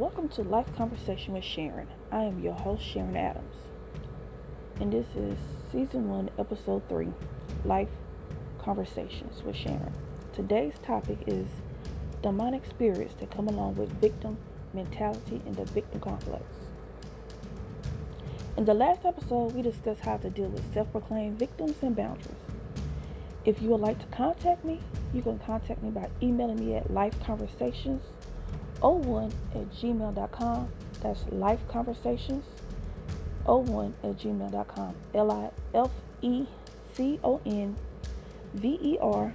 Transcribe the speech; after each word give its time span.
Welcome 0.00 0.30
to 0.30 0.42
Life 0.44 0.74
Conversation 0.78 1.34
with 1.34 1.44
Sharon. 1.44 1.86
I 2.10 2.22
am 2.22 2.40
your 2.42 2.54
host, 2.54 2.82
Sharon 2.82 3.18
Adams. 3.18 3.54
And 4.80 4.90
this 4.90 5.04
is 5.14 5.36
Season 5.70 6.08
1, 6.08 6.30
Episode 6.38 6.88
3 6.88 7.08
Life 7.66 7.90
Conversations 8.56 9.42
with 9.44 9.54
Sharon. 9.54 9.92
Today's 10.32 10.72
topic 10.82 11.18
is 11.26 11.46
demonic 12.22 12.64
spirits 12.64 13.12
that 13.20 13.30
come 13.30 13.48
along 13.48 13.76
with 13.76 13.90
victim 14.00 14.38
mentality 14.72 15.42
and 15.44 15.54
the 15.54 15.66
victim 15.66 16.00
complex. 16.00 16.44
In 18.56 18.64
the 18.64 18.72
last 18.72 19.04
episode, 19.04 19.52
we 19.52 19.60
discussed 19.60 20.00
how 20.00 20.16
to 20.16 20.30
deal 20.30 20.48
with 20.48 20.72
self 20.72 20.90
proclaimed 20.92 21.38
victims 21.38 21.76
and 21.82 21.94
boundaries. 21.94 22.40
If 23.44 23.60
you 23.60 23.68
would 23.68 23.82
like 23.82 23.98
to 23.98 24.16
contact 24.16 24.64
me, 24.64 24.80
you 25.12 25.20
can 25.20 25.38
contact 25.40 25.82
me 25.82 25.90
by 25.90 26.08
emailing 26.22 26.58
me 26.58 26.76
at 26.76 26.88
lifeconversations01 28.80 29.32
at 29.54 29.70
gmail.com. 29.72 30.68
That's 31.00 31.22
lifeconversations01 31.24 33.92
at 34.02 34.18
gmail.com. 34.18 34.94
L 35.14 35.30
I 35.30 35.50
F 35.74 35.90
E 36.22 36.46
C 36.94 37.20
O 37.22 37.40
N 37.46 37.76
V 38.54 38.78
E 38.82 38.98
R 39.00 39.32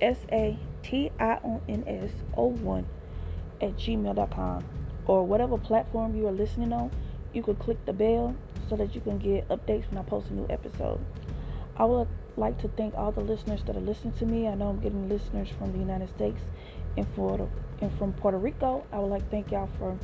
S 0.00 0.18
A 0.32 0.58
T 0.82 1.12
I 1.18 1.38
O 1.44 1.60
N 1.68 1.84
S 1.86 2.10
01 2.34 2.86
at 3.60 3.76
gmail.com. 3.76 4.64
Or 5.06 5.24
whatever 5.24 5.56
platform 5.56 6.16
you 6.16 6.26
are 6.26 6.32
listening 6.32 6.72
on, 6.72 6.90
you 7.32 7.42
can 7.42 7.54
click 7.56 7.84
the 7.86 7.92
bell 7.92 8.34
so 8.68 8.76
that 8.76 8.94
you 8.94 9.00
can 9.00 9.18
get 9.18 9.48
updates 9.48 9.88
when 9.90 9.98
I 9.98 10.02
post 10.02 10.28
a 10.30 10.34
new 10.34 10.46
episode. 10.50 11.00
I 11.76 11.84
would 11.84 12.08
like 12.36 12.60
to 12.62 12.68
thank 12.68 12.94
all 12.94 13.12
the 13.12 13.20
listeners 13.20 13.62
that 13.66 13.76
are 13.76 13.80
listening 13.80 14.14
to 14.14 14.26
me. 14.26 14.48
I 14.48 14.54
know 14.54 14.70
I'm 14.70 14.80
getting 14.80 15.08
listeners 15.08 15.48
from 15.56 15.72
the 15.72 15.78
United 15.78 16.08
States 16.08 16.40
and 16.96 17.06
Florida 17.14 17.48
and 17.80 17.92
from 17.98 18.12
Puerto 18.12 18.38
Rico. 18.38 18.86
I 18.92 18.98
would 18.98 19.08
like 19.08 19.24
to 19.24 19.30
thank 19.30 19.50
y'all 19.52 19.70
for 19.78 19.98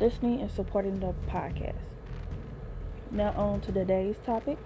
listening 0.00 0.40
and 0.40 0.50
supporting 0.50 1.00
the 1.00 1.14
podcast. 1.28 1.76
Now 3.10 3.32
on 3.36 3.60
to 3.62 3.72
today's 3.72 4.16
topic. 4.24 4.58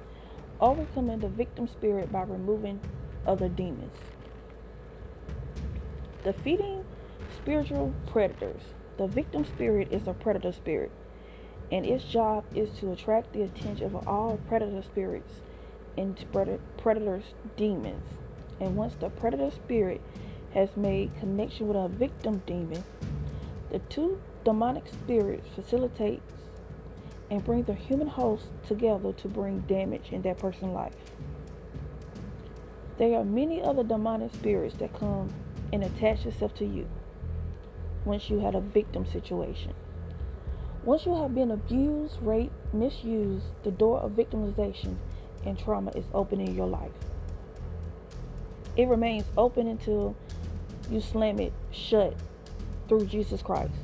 Overcoming 0.60 1.20
the 1.20 1.28
victim 1.28 1.66
spirit 1.66 2.12
by 2.12 2.22
removing 2.22 2.80
other 3.26 3.48
demons. 3.48 3.96
Defeating 6.24 6.84
spiritual 7.34 7.94
predators. 8.06 8.60
The 8.98 9.06
victim 9.06 9.44
spirit 9.44 9.88
is 9.90 10.06
a 10.06 10.12
predator 10.12 10.52
spirit, 10.52 10.92
and 11.72 11.86
its 11.86 12.04
job 12.04 12.44
is 12.54 12.70
to 12.80 12.92
attract 12.92 13.32
the 13.32 13.42
attention 13.42 13.86
of 13.86 14.06
all 14.06 14.38
predator 14.46 14.82
spirits 14.82 15.40
and 15.96 16.16
predator's 16.76 17.34
demons. 17.56 18.04
And 18.60 18.76
once 18.76 18.94
the 18.94 19.08
predator 19.08 19.50
spirit 19.50 20.02
has 20.54 20.76
made 20.76 21.14
connection 21.18 21.68
with 21.68 21.76
a 21.76 21.88
victim 21.88 22.42
demon, 22.46 22.84
the 23.70 23.78
two 23.78 24.20
demonic 24.44 24.88
spirits 24.88 25.46
facilitate 25.54 26.22
and 27.30 27.44
bring 27.44 27.62
the 27.62 27.74
human 27.74 28.08
host 28.08 28.46
together 28.66 29.12
to 29.12 29.28
bring 29.28 29.60
damage 29.60 30.10
in 30.10 30.22
that 30.22 30.38
person's 30.38 30.72
life. 30.72 30.94
There 32.98 33.18
are 33.18 33.24
many 33.24 33.62
other 33.62 33.84
demonic 33.84 34.34
spirits 34.34 34.74
that 34.76 34.92
come 34.98 35.32
and 35.72 35.84
attach 35.84 36.26
itself 36.26 36.54
to 36.56 36.66
you 36.66 36.86
once 38.04 38.28
you 38.28 38.40
had 38.40 38.54
a 38.54 38.60
victim 38.60 39.06
situation. 39.06 39.72
Once 40.82 41.06
you 41.06 41.14
have 41.14 41.34
been 41.34 41.50
abused, 41.50 42.18
raped, 42.22 42.52
misused, 42.74 43.44
the 43.62 43.70
door 43.70 44.00
of 44.00 44.12
victimization 44.12 44.96
and 45.44 45.58
trauma 45.58 45.92
is 45.94 46.04
open 46.14 46.40
in 46.40 46.54
your 46.54 46.66
life. 46.66 46.92
It 48.76 48.88
remains 48.88 49.26
open 49.36 49.66
until 49.66 50.16
you 50.90 51.00
slam 51.00 51.38
it 51.38 51.52
shut 51.70 52.14
through 52.88 53.06
Jesus 53.06 53.42
Christ. 53.42 53.74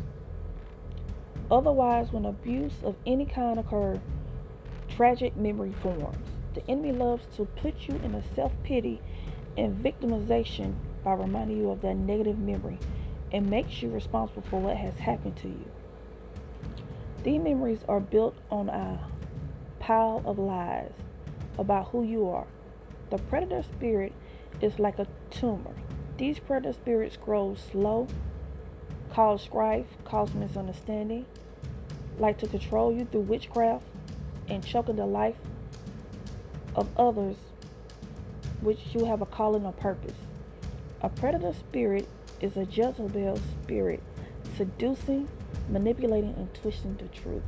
Otherwise, 1.51 2.13
when 2.13 2.25
abuse 2.25 2.75
of 2.83 2.97
any 3.07 3.25
kind 3.25 3.58
occurs, 3.58 4.01
tragic 4.89 5.36
memory 5.36 5.73
forms. 5.83 6.17
The 6.55 6.69
enemy 6.70 6.92
loves 6.92 7.27
to 7.36 7.45
put 7.45 7.86
you 7.86 8.01
in 8.03 8.14
a 8.14 8.23
self 8.35 8.53
pity 8.63 9.01
and 9.57 9.77
victimization 9.83 10.75
by 11.05 11.14
reminding 11.14 11.58
you 11.58 11.70
of 11.70 11.83
that 11.83 11.97
negative 11.97 12.39
memory 12.39 12.79
and 13.30 13.48
makes 13.48 13.83
you 13.83 13.91
responsible 13.91 14.42
for 14.42 14.61
what 14.61 14.77
has 14.77 14.95
happened 14.95 15.36
to 15.36 15.48
you. 15.48 15.70
These 17.23 17.42
memories 17.42 17.80
are 17.89 18.01
built 18.01 18.36
on 18.51 18.69
a 18.69 19.01
pile 19.79 20.23
of 20.25 20.39
lies 20.39 20.92
about 21.59 21.89
who 21.89 22.03
you 22.03 22.29
are. 22.29 22.47
The 23.11 23.19
predator 23.19 23.63
spirit 23.63 24.13
is 24.61 24.79
like 24.79 24.98
a 24.98 25.07
tumor. 25.30 25.75
These 26.19 26.39
predator 26.39 26.73
spirits 26.73 27.17
grow 27.19 27.55
slow, 27.55 28.09
cause 29.13 29.43
strife, 29.43 29.87
cause 30.05 30.33
misunderstanding, 30.33 31.27
like 32.19 32.39
to 32.39 32.47
control 32.47 32.91
you 32.91 33.05
through 33.05 33.23
witchcraft 33.23 33.85
and 34.49 34.65
choking 34.65 34.97
the 34.97 35.05
life 35.05 35.37
of 36.75 36.89
others, 36.97 37.37
which 38.63 38.79
you 38.93 39.05
have 39.05 39.21
a 39.21 39.27
calling 39.27 39.67
or 39.67 39.73
purpose. 39.73 40.17
A 41.03 41.11
predator 41.11 41.53
spirit 41.53 42.09
is 42.41 42.57
a 42.57 42.65
Jezebel 42.65 43.39
spirit, 43.63 44.03
seducing, 44.57 45.29
manipulating, 45.69 46.35
and 46.37 46.53
twisting 46.55 46.97
the 46.97 47.09
truth. 47.09 47.43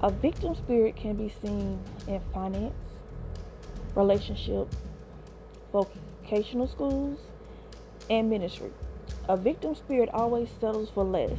A 0.00 0.10
victim 0.10 0.54
spirit 0.54 0.94
can 0.96 1.14
be 1.14 1.32
seen 1.42 1.80
in 2.06 2.20
finance, 2.32 2.74
relationship, 3.94 4.68
vocational 6.22 6.68
schools, 6.68 7.18
and 8.08 8.30
ministry. 8.30 8.70
A 9.28 9.36
victim 9.36 9.74
spirit 9.74 10.08
always 10.12 10.48
settles 10.60 10.90
for 10.90 11.04
less 11.04 11.38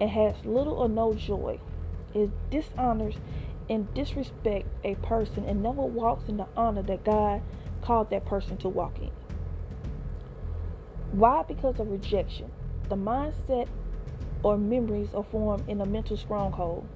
and 0.00 0.10
has 0.10 0.34
little 0.44 0.74
or 0.74 0.88
no 0.88 1.14
joy. 1.14 1.58
It 2.14 2.30
dishonors 2.50 3.16
and 3.68 3.92
disrespects 3.94 4.66
a 4.84 4.94
person 4.96 5.44
and 5.44 5.62
never 5.62 5.82
walks 5.82 6.28
in 6.28 6.38
the 6.38 6.46
honor 6.56 6.82
that 6.82 7.04
God 7.04 7.42
called 7.82 8.10
that 8.10 8.24
person 8.24 8.56
to 8.58 8.68
walk 8.68 8.98
in. 8.98 9.10
Why? 11.12 11.42
Because 11.46 11.78
of 11.78 11.90
rejection. 11.90 12.50
The 12.88 12.96
mindset 12.96 13.68
or 14.42 14.56
memories 14.56 15.12
are 15.14 15.24
formed 15.24 15.68
in 15.68 15.80
a 15.80 15.86
mental 15.86 16.16
stronghold 16.16 16.88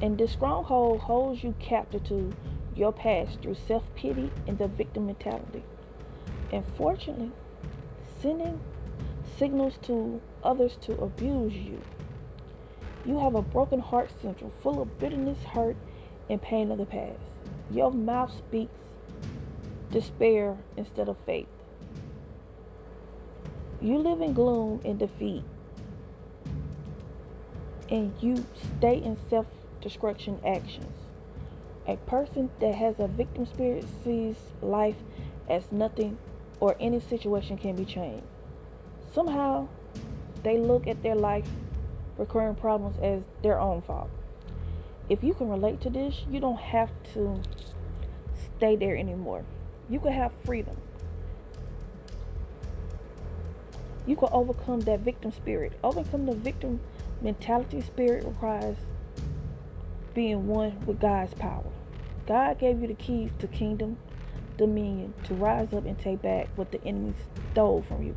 and 0.00 0.16
this 0.16 0.32
stronghold 0.32 1.00
holds 1.00 1.42
you 1.42 1.54
captive 1.58 2.04
to 2.04 2.32
your 2.78 2.92
past 2.92 3.42
through 3.42 3.56
self 3.56 3.82
pity 3.96 4.32
and 4.46 4.56
the 4.58 4.68
victim 4.68 5.06
mentality. 5.06 5.64
Unfortunately, 6.52 7.32
sending 8.22 8.60
signals 9.36 9.74
to 9.82 10.22
others 10.42 10.76
to 10.82 10.92
abuse 10.94 11.54
you. 11.54 11.84
You 13.04 13.18
have 13.18 13.34
a 13.34 13.42
broken 13.42 13.80
heart 13.80 14.10
central 14.22 14.52
full 14.62 14.80
of 14.80 14.98
bitterness, 15.00 15.38
hurt, 15.54 15.76
and 16.30 16.40
pain 16.40 16.70
of 16.70 16.78
the 16.78 16.86
past. 16.86 17.18
Your 17.70 17.90
mouth 17.90 18.32
speaks 18.36 18.72
despair 19.90 20.56
instead 20.76 21.08
of 21.08 21.16
faith. 21.26 21.48
You 23.80 23.98
live 23.98 24.20
in 24.20 24.34
gloom 24.34 24.80
and 24.84 24.98
defeat, 24.98 25.44
and 27.90 28.14
you 28.20 28.46
stay 28.78 28.96
in 28.96 29.18
self 29.28 29.46
destruction 29.80 30.40
actions. 30.44 31.07
A 31.88 31.96
person 31.96 32.50
that 32.60 32.74
has 32.74 33.00
a 33.00 33.08
victim 33.08 33.46
spirit 33.46 33.86
sees 34.04 34.36
life 34.60 34.96
as 35.48 35.72
nothing 35.72 36.18
or 36.60 36.76
any 36.78 37.00
situation 37.00 37.56
can 37.56 37.76
be 37.76 37.86
changed. 37.86 38.26
Somehow, 39.14 39.68
they 40.42 40.58
look 40.58 40.86
at 40.86 41.02
their 41.02 41.14
life 41.14 41.48
recurring 42.18 42.56
problems 42.56 42.98
as 43.02 43.22
their 43.42 43.58
own 43.58 43.80
fault. 43.80 44.10
If 45.08 45.24
you 45.24 45.32
can 45.32 45.48
relate 45.48 45.80
to 45.80 45.88
this, 45.88 46.24
you 46.30 46.40
don't 46.40 46.60
have 46.60 46.90
to 47.14 47.40
stay 48.58 48.76
there 48.76 48.94
anymore. 48.94 49.46
You 49.88 49.98
can 49.98 50.12
have 50.12 50.32
freedom. 50.44 50.76
You 54.06 54.14
can 54.16 54.28
overcome 54.30 54.80
that 54.80 55.00
victim 55.00 55.32
spirit. 55.32 55.72
Overcome 55.82 56.26
the 56.26 56.34
victim 56.34 56.80
mentality 57.22 57.80
spirit 57.80 58.24
requires 58.24 58.76
being 60.12 60.46
one 60.46 60.84
with 60.84 61.00
God's 61.00 61.32
power. 61.32 61.64
God 62.28 62.58
gave 62.58 62.82
you 62.82 62.88
the 62.88 62.94
keys 62.94 63.30
to 63.38 63.46
kingdom 63.46 63.96
dominion 64.58 65.14
to 65.24 65.34
rise 65.34 65.72
up 65.72 65.86
and 65.86 65.98
take 65.98 66.20
back 66.20 66.48
what 66.56 66.70
the 66.70 66.84
enemy 66.84 67.14
stole 67.52 67.80
from 67.80 68.02
you. 68.02 68.14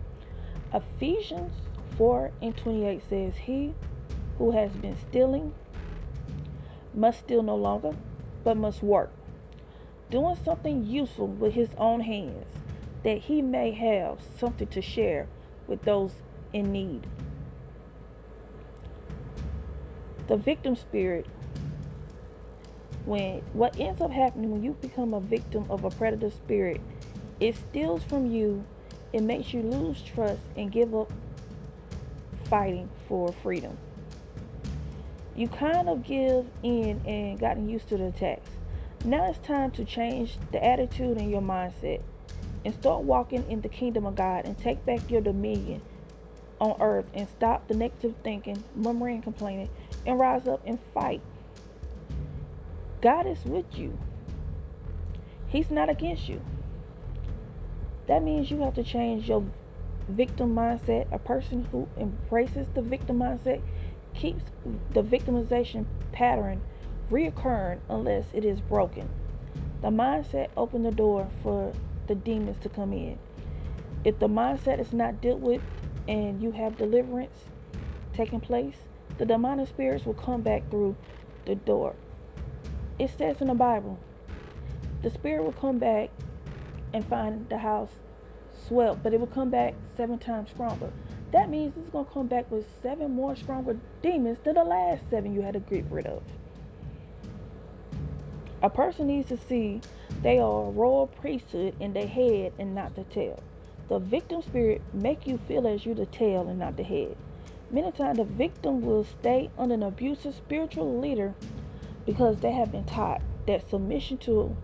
Ephesians 0.73 1.53
4 1.97 2.31
and 2.41 2.57
28 2.57 3.01
says, 3.07 3.35
He 3.37 3.73
who 4.37 4.51
has 4.51 4.71
been 4.73 4.97
stealing 4.97 5.53
must 6.93 7.19
steal 7.19 7.41
no 7.41 7.55
longer, 7.55 7.95
but 8.43 8.57
must 8.57 8.83
work, 8.83 9.11
doing 10.09 10.35
something 10.43 10.85
useful 10.85 11.27
with 11.27 11.53
his 11.53 11.69
own 11.77 12.01
hands, 12.01 12.47
that 13.03 13.19
he 13.19 13.41
may 13.41 13.71
have 13.71 14.19
something 14.37 14.67
to 14.67 14.81
share 14.81 15.27
with 15.67 15.83
those 15.83 16.15
in 16.51 16.73
need. 16.73 17.07
The 20.27 20.35
victim 20.35 20.75
spirit 20.75 21.27
when 23.05 23.41
what 23.53 23.79
ends 23.79 24.01
up 24.01 24.11
happening 24.11 24.51
when 24.51 24.63
you 24.63 24.73
become 24.81 25.13
a 25.13 25.19
victim 25.19 25.65
of 25.69 25.83
a 25.83 25.89
predator 25.89 26.29
spirit, 26.29 26.81
it 27.39 27.55
steals 27.55 28.03
from 28.03 28.31
you, 28.31 28.63
it 29.13 29.21
makes 29.21 29.53
you 29.53 29.61
lose 29.61 30.01
trust 30.01 30.41
and 30.55 30.71
give 30.71 30.93
up 30.93 31.11
fighting 32.45 32.89
for 33.07 33.31
freedom. 33.31 33.77
You 35.35 35.47
kind 35.47 35.89
of 35.89 36.03
give 36.03 36.45
in 36.61 37.01
and 37.05 37.39
gotten 37.39 37.69
used 37.69 37.89
to 37.89 37.97
the 37.97 38.07
attacks. 38.07 38.49
Now 39.03 39.29
it's 39.29 39.39
time 39.39 39.71
to 39.71 39.85
change 39.85 40.37
the 40.51 40.63
attitude 40.63 41.17
and 41.17 41.31
your 41.31 41.41
mindset 41.41 42.01
and 42.63 42.73
start 42.75 43.03
walking 43.03 43.49
in 43.49 43.61
the 43.61 43.69
kingdom 43.69 44.05
of 44.05 44.15
God 44.15 44.45
and 44.45 44.57
take 44.57 44.85
back 44.85 45.09
your 45.09 45.21
dominion 45.21 45.81
on 46.59 46.75
earth 46.79 47.05
and 47.13 47.27
stop 47.27 47.67
the 47.67 47.73
negative 47.73 48.13
thinking, 48.23 48.63
murmuring, 48.75 49.15
and 49.15 49.23
complaining, 49.23 49.69
and 50.05 50.19
rise 50.19 50.47
up 50.47 50.61
and 50.65 50.77
fight. 50.93 51.21
God 53.01 53.25
is 53.25 53.45
with 53.45 53.65
you. 53.77 53.99
He's 55.47 55.71
not 55.71 55.89
against 55.89 56.29
you. 56.29 56.45
That 58.07 58.23
means 58.23 58.51
you 58.51 58.61
have 58.61 58.75
to 58.75 58.83
change 58.83 59.27
your 59.27 59.45
victim 60.07 60.55
mindset. 60.55 61.05
A 61.11 61.19
person 61.19 61.67
who 61.71 61.87
embraces 61.97 62.67
the 62.73 62.81
victim 62.81 63.19
mindset 63.19 63.61
keeps 64.13 64.43
the 64.89 65.01
victimization 65.01 65.87
pattern 66.11 66.61
reoccurring 67.11 67.81
unless 67.89 68.27
it 68.33 68.45
is 68.45 68.61
broken. 68.61 69.09
The 69.81 69.89
mindset 69.89 70.49
opens 70.55 70.85
the 70.85 70.91
door 70.91 71.31
for 71.41 71.75
the 72.07 72.15
demons 72.15 72.57
to 72.59 72.69
come 72.69 72.93
in. 72.93 73.19
If 74.03 74.19
the 74.19 74.27
mindset 74.27 74.79
is 74.79 74.93
not 74.93 75.21
dealt 75.21 75.39
with 75.39 75.61
and 76.07 76.41
you 76.41 76.51
have 76.51 76.77
deliverance 76.77 77.49
taking 78.13 78.41
place, 78.41 78.77
the 79.17 79.25
demonic 79.25 79.69
spirits 79.69 80.05
will 80.05 80.13
come 80.13 80.41
back 80.41 80.69
through 80.69 80.97
the 81.45 81.55
door. 81.55 81.95
It 83.01 83.09
says 83.17 83.41
in 83.41 83.47
the 83.47 83.55
Bible, 83.55 83.97
the 85.01 85.09
spirit 85.09 85.43
will 85.43 85.53
come 85.53 85.79
back 85.79 86.11
and 86.93 87.03
find 87.03 87.49
the 87.49 87.57
house 87.57 87.89
swept, 88.67 89.01
but 89.01 89.11
it 89.11 89.19
will 89.19 89.25
come 89.25 89.49
back 89.49 89.73
seven 89.97 90.19
times 90.19 90.51
stronger. 90.51 90.91
That 91.31 91.49
means 91.49 91.73
it's 91.75 91.89
going 91.89 92.05
to 92.05 92.11
come 92.11 92.27
back 92.27 92.51
with 92.51 92.67
seven 92.83 93.09
more 93.15 93.35
stronger 93.35 93.75
demons 94.03 94.37
than 94.43 94.53
the 94.53 94.63
last 94.63 95.09
seven 95.09 95.33
you 95.33 95.41
had 95.41 95.55
to 95.55 95.61
get 95.61 95.83
rid 95.89 96.05
of. 96.05 96.21
A 98.61 98.69
person 98.69 99.07
needs 99.07 99.29
to 99.29 99.37
see 99.37 99.81
they 100.21 100.37
are 100.37 100.67
a 100.67 100.69
royal 100.69 101.07
priesthood 101.07 101.73
in 101.79 101.93
their 101.93 102.05
head 102.05 102.53
and 102.59 102.75
not 102.75 102.95
the 102.95 103.05
tail. 103.05 103.41
The 103.89 103.97
victim 103.97 104.43
spirit 104.43 104.83
make 104.93 105.25
you 105.25 105.39
feel 105.47 105.65
as 105.65 105.87
you 105.87 105.95
the 105.95 106.05
tail 106.05 106.47
and 106.47 106.59
not 106.59 106.77
the 106.77 106.83
head. 106.83 107.17
Many 107.71 107.93
times 107.93 108.17
the 108.17 108.25
victim 108.25 108.81
will 108.81 109.05
stay 109.05 109.49
under 109.57 109.73
an 109.73 109.81
abusive 109.81 110.35
spiritual 110.35 110.99
leader 110.99 111.33
because 112.05 112.37
they 112.39 112.51
have 112.51 112.71
been 112.71 112.85
taught 112.85 113.21
that 113.47 113.69
submission 113.69 114.17
to 114.19 114.55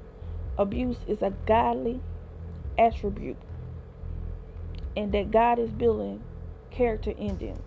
abuse 0.57 0.97
is 1.07 1.21
a 1.21 1.33
godly 1.45 2.01
attribute 2.77 3.37
and 4.95 5.11
that 5.11 5.31
God 5.31 5.59
is 5.59 5.69
building 5.69 6.23
character 6.71 7.11
in 7.11 7.37
them. 7.37 7.61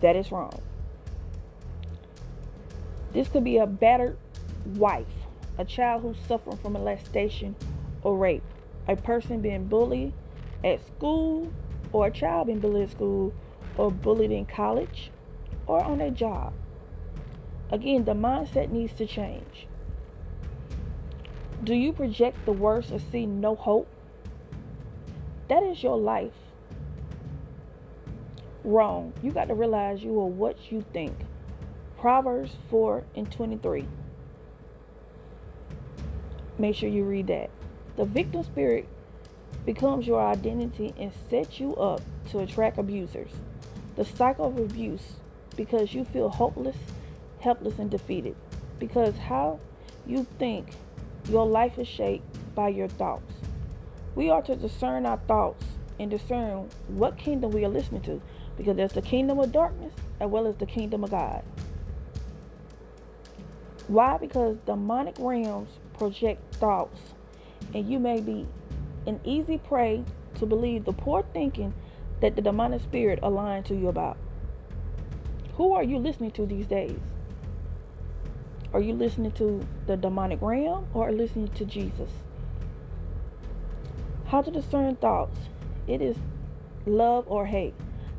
That 0.00 0.16
is 0.16 0.30
wrong. 0.32 0.60
This 3.12 3.28
could 3.28 3.44
be 3.44 3.58
a 3.58 3.66
battered 3.66 4.18
wife, 4.64 5.06
a 5.56 5.64
child 5.64 6.02
who's 6.02 6.18
suffering 6.26 6.56
from 6.56 6.74
molestation 6.74 7.56
or 8.02 8.16
rape, 8.16 8.42
a 8.86 8.96
person 8.96 9.40
being 9.40 9.66
bullied 9.66 10.12
at 10.62 10.84
school, 10.86 11.52
or 11.92 12.08
a 12.08 12.10
child 12.10 12.48
being 12.48 12.60
bullied 12.60 12.84
at 12.84 12.90
school, 12.90 13.32
or 13.76 13.90
bullied 13.90 14.30
in 14.30 14.44
college, 14.44 15.10
or 15.66 15.82
on 15.82 16.00
a 16.00 16.10
job. 16.10 16.52
Again, 17.70 18.04
the 18.04 18.14
mindset 18.14 18.70
needs 18.70 18.92
to 18.94 19.06
change. 19.06 19.66
Do 21.62 21.74
you 21.74 21.92
project 21.92 22.44
the 22.46 22.52
worst 22.52 22.92
or 22.92 22.98
see 22.98 23.26
no 23.26 23.54
hope? 23.54 23.88
That 25.48 25.62
is 25.62 25.82
your 25.82 25.98
life. 25.98 26.32
Wrong. 28.64 29.12
You 29.22 29.32
got 29.32 29.48
to 29.48 29.54
realize 29.54 30.02
you 30.02 30.18
are 30.20 30.26
what 30.26 30.70
you 30.70 30.84
think. 30.92 31.14
Proverbs 31.98 32.52
4 32.70 33.04
and 33.16 33.30
23. 33.30 33.86
Make 36.58 36.76
sure 36.76 36.88
you 36.88 37.04
read 37.04 37.26
that. 37.28 37.50
The 37.96 38.04
victim 38.04 38.44
spirit 38.44 38.86
becomes 39.66 40.06
your 40.06 40.24
identity 40.24 40.94
and 40.98 41.12
sets 41.28 41.58
you 41.60 41.74
up 41.76 42.00
to 42.30 42.40
attract 42.40 42.78
abusers. 42.78 43.30
The 43.96 44.04
cycle 44.04 44.46
of 44.46 44.58
abuse 44.58 45.14
because 45.56 45.92
you 45.92 46.04
feel 46.04 46.28
hopeless, 46.28 46.76
helpless, 47.40 47.78
and 47.78 47.90
defeated. 47.90 48.36
Because 48.78 49.16
how 49.16 49.60
you 50.06 50.26
think 50.38 50.68
your 51.28 51.46
life 51.46 51.78
is 51.78 51.88
shaped 51.88 52.54
by 52.54 52.68
your 52.68 52.88
thoughts. 52.88 53.34
We 54.14 54.30
are 54.30 54.42
to 54.42 54.56
discern 54.56 55.06
our 55.06 55.18
thoughts 55.28 55.64
and 56.00 56.10
discern 56.10 56.68
what 56.88 57.18
kingdom 57.18 57.50
we 57.50 57.64
are 57.64 57.68
listening 57.68 58.02
to 58.02 58.20
because 58.56 58.76
there's 58.76 58.92
the 58.92 59.02
kingdom 59.02 59.38
of 59.38 59.52
darkness 59.52 59.92
as 60.20 60.28
well 60.28 60.46
as 60.46 60.56
the 60.56 60.66
kingdom 60.66 61.04
of 61.04 61.10
God. 61.10 61.44
Why? 63.86 64.18
Because 64.18 64.56
demonic 64.66 65.16
realms 65.18 65.70
project 65.96 66.54
thoughts, 66.56 67.00
and 67.74 67.88
you 67.88 67.98
may 67.98 68.20
be 68.20 68.46
an 69.06 69.20
easy 69.24 69.58
prey 69.58 70.04
to 70.36 70.46
believe 70.46 70.84
the 70.84 70.92
poor 70.92 71.24
thinking 71.32 71.72
that 72.20 72.36
the 72.36 72.42
demonic 72.42 72.82
spirit 72.82 73.18
are 73.22 73.30
lying 73.30 73.62
to 73.64 73.74
you 73.74 73.88
about. 73.88 74.16
Who 75.54 75.72
are 75.72 75.82
you 75.82 75.98
listening 75.98 76.32
to 76.32 76.46
these 76.46 76.66
days? 76.66 76.98
Are 78.72 78.80
you 78.80 78.92
listening 78.92 79.32
to 79.32 79.66
the 79.86 79.96
demonic 79.96 80.42
realm 80.42 80.86
or 80.92 81.10
listening 81.10 81.48
to 81.48 81.64
Jesus? 81.64 82.10
How 84.26 84.42
to 84.42 84.50
discern 84.50 84.96
thoughts? 84.96 85.38
It 85.86 86.02
is 86.02 86.16
love 86.84 87.24
or 87.28 87.46
hate. 87.46 87.74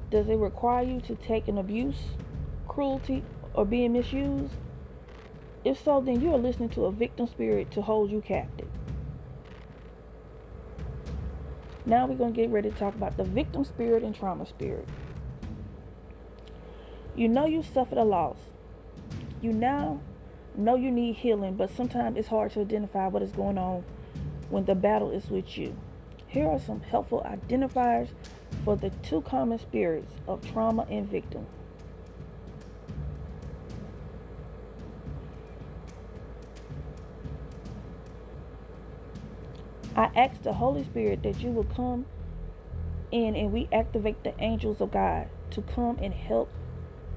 Does 0.09 0.27
it 0.27 0.37
require 0.37 0.83
you 0.83 1.01
to 1.01 1.15
take 1.15 1.47
an 1.47 1.59
abuse, 1.59 1.99
cruelty, 2.67 3.23
or 3.53 3.63
being 3.63 3.93
misused? 3.93 4.55
If 5.63 5.83
so, 5.83 6.01
then 6.01 6.19
you 6.19 6.33
are 6.33 6.39
listening 6.39 6.69
to 6.69 6.85
a 6.85 6.91
victim 6.91 7.27
spirit 7.27 7.69
to 7.71 7.83
hold 7.83 8.09
you 8.09 8.21
captive. 8.21 8.69
Now 11.85 12.07
we're 12.07 12.15
going 12.15 12.33
to 12.33 12.41
get 12.41 12.49
ready 12.49 12.71
to 12.71 12.75
talk 12.75 12.95
about 12.95 13.17
the 13.17 13.23
victim 13.23 13.63
spirit 13.63 14.03
and 14.03 14.15
trauma 14.15 14.47
spirit. 14.47 14.87
You 17.15 17.27
know 17.27 17.45
you 17.45 17.61
suffered 17.61 17.99
a 17.99 18.03
loss. 18.03 18.37
You 19.41 19.53
now 19.53 20.01
know 20.55 20.75
you 20.75 20.91
need 20.91 21.15
healing, 21.15 21.55
but 21.55 21.69
sometimes 21.69 22.17
it's 22.17 22.27
hard 22.27 22.51
to 22.53 22.61
identify 22.61 23.07
what 23.07 23.21
is 23.21 23.31
going 23.31 23.57
on 23.57 23.83
when 24.49 24.65
the 24.65 24.75
battle 24.75 25.11
is 25.11 25.29
with 25.29 25.57
you. 25.57 25.75
Here 26.27 26.47
are 26.47 26.59
some 26.59 26.81
helpful 26.81 27.25
identifiers 27.25 28.09
for 28.63 28.75
the 28.75 28.89
two 29.03 29.21
common 29.21 29.59
spirits 29.59 30.13
of 30.27 30.45
trauma 30.51 30.85
and 30.89 31.09
victim. 31.09 31.45
I 39.95 40.09
ask 40.15 40.41
the 40.43 40.53
Holy 40.53 40.83
Spirit 40.83 41.23
that 41.23 41.41
you 41.41 41.49
will 41.49 41.65
come 41.65 42.05
in 43.11 43.35
and 43.35 43.51
we 43.51 43.67
activate 43.71 44.23
the 44.23 44.33
angels 44.41 44.81
of 44.81 44.91
God 44.91 45.27
to 45.51 45.61
come 45.61 45.97
and 46.01 46.13
help 46.13 46.49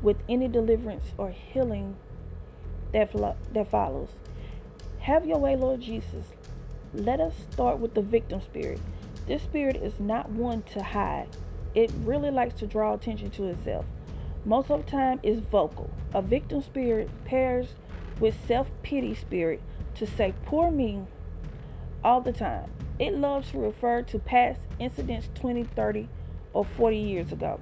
with 0.00 0.16
any 0.28 0.48
deliverance 0.48 1.12
or 1.16 1.30
healing 1.30 1.96
that, 2.92 3.12
that 3.52 3.70
follows. 3.70 4.10
Have 5.00 5.26
your 5.26 5.38
way, 5.38 5.56
Lord 5.56 5.80
Jesus. 5.80 6.26
Let 6.94 7.20
us 7.20 7.34
start 7.50 7.78
with 7.78 7.94
the 7.94 8.02
victim 8.02 8.40
spirit. 8.40 8.80
This 9.26 9.42
spirit 9.42 9.76
is 9.76 9.98
not 9.98 10.30
one 10.30 10.62
to 10.74 10.82
hide. 10.82 11.28
It 11.74 11.90
really 12.04 12.30
likes 12.30 12.54
to 12.60 12.66
draw 12.66 12.94
attention 12.94 13.30
to 13.32 13.46
itself. 13.46 13.86
Most 14.44 14.70
of 14.70 14.84
the 14.84 14.90
time 14.90 15.20
is 15.22 15.40
vocal. 15.40 15.90
A 16.12 16.20
victim 16.20 16.60
spirit 16.62 17.08
pairs 17.24 17.68
with 18.20 18.36
self-pity 18.46 19.14
spirit 19.14 19.62
to 19.94 20.06
say 20.06 20.34
poor 20.44 20.70
me 20.70 21.06
all 22.04 22.20
the 22.20 22.32
time. 22.32 22.70
It 22.98 23.14
loves 23.14 23.50
to 23.50 23.58
refer 23.58 24.02
to 24.02 24.18
past 24.18 24.60
incidents 24.78 25.28
20, 25.34 25.64
30, 25.64 26.08
or 26.52 26.64
40 26.64 26.96
years 26.96 27.32
ago 27.32 27.60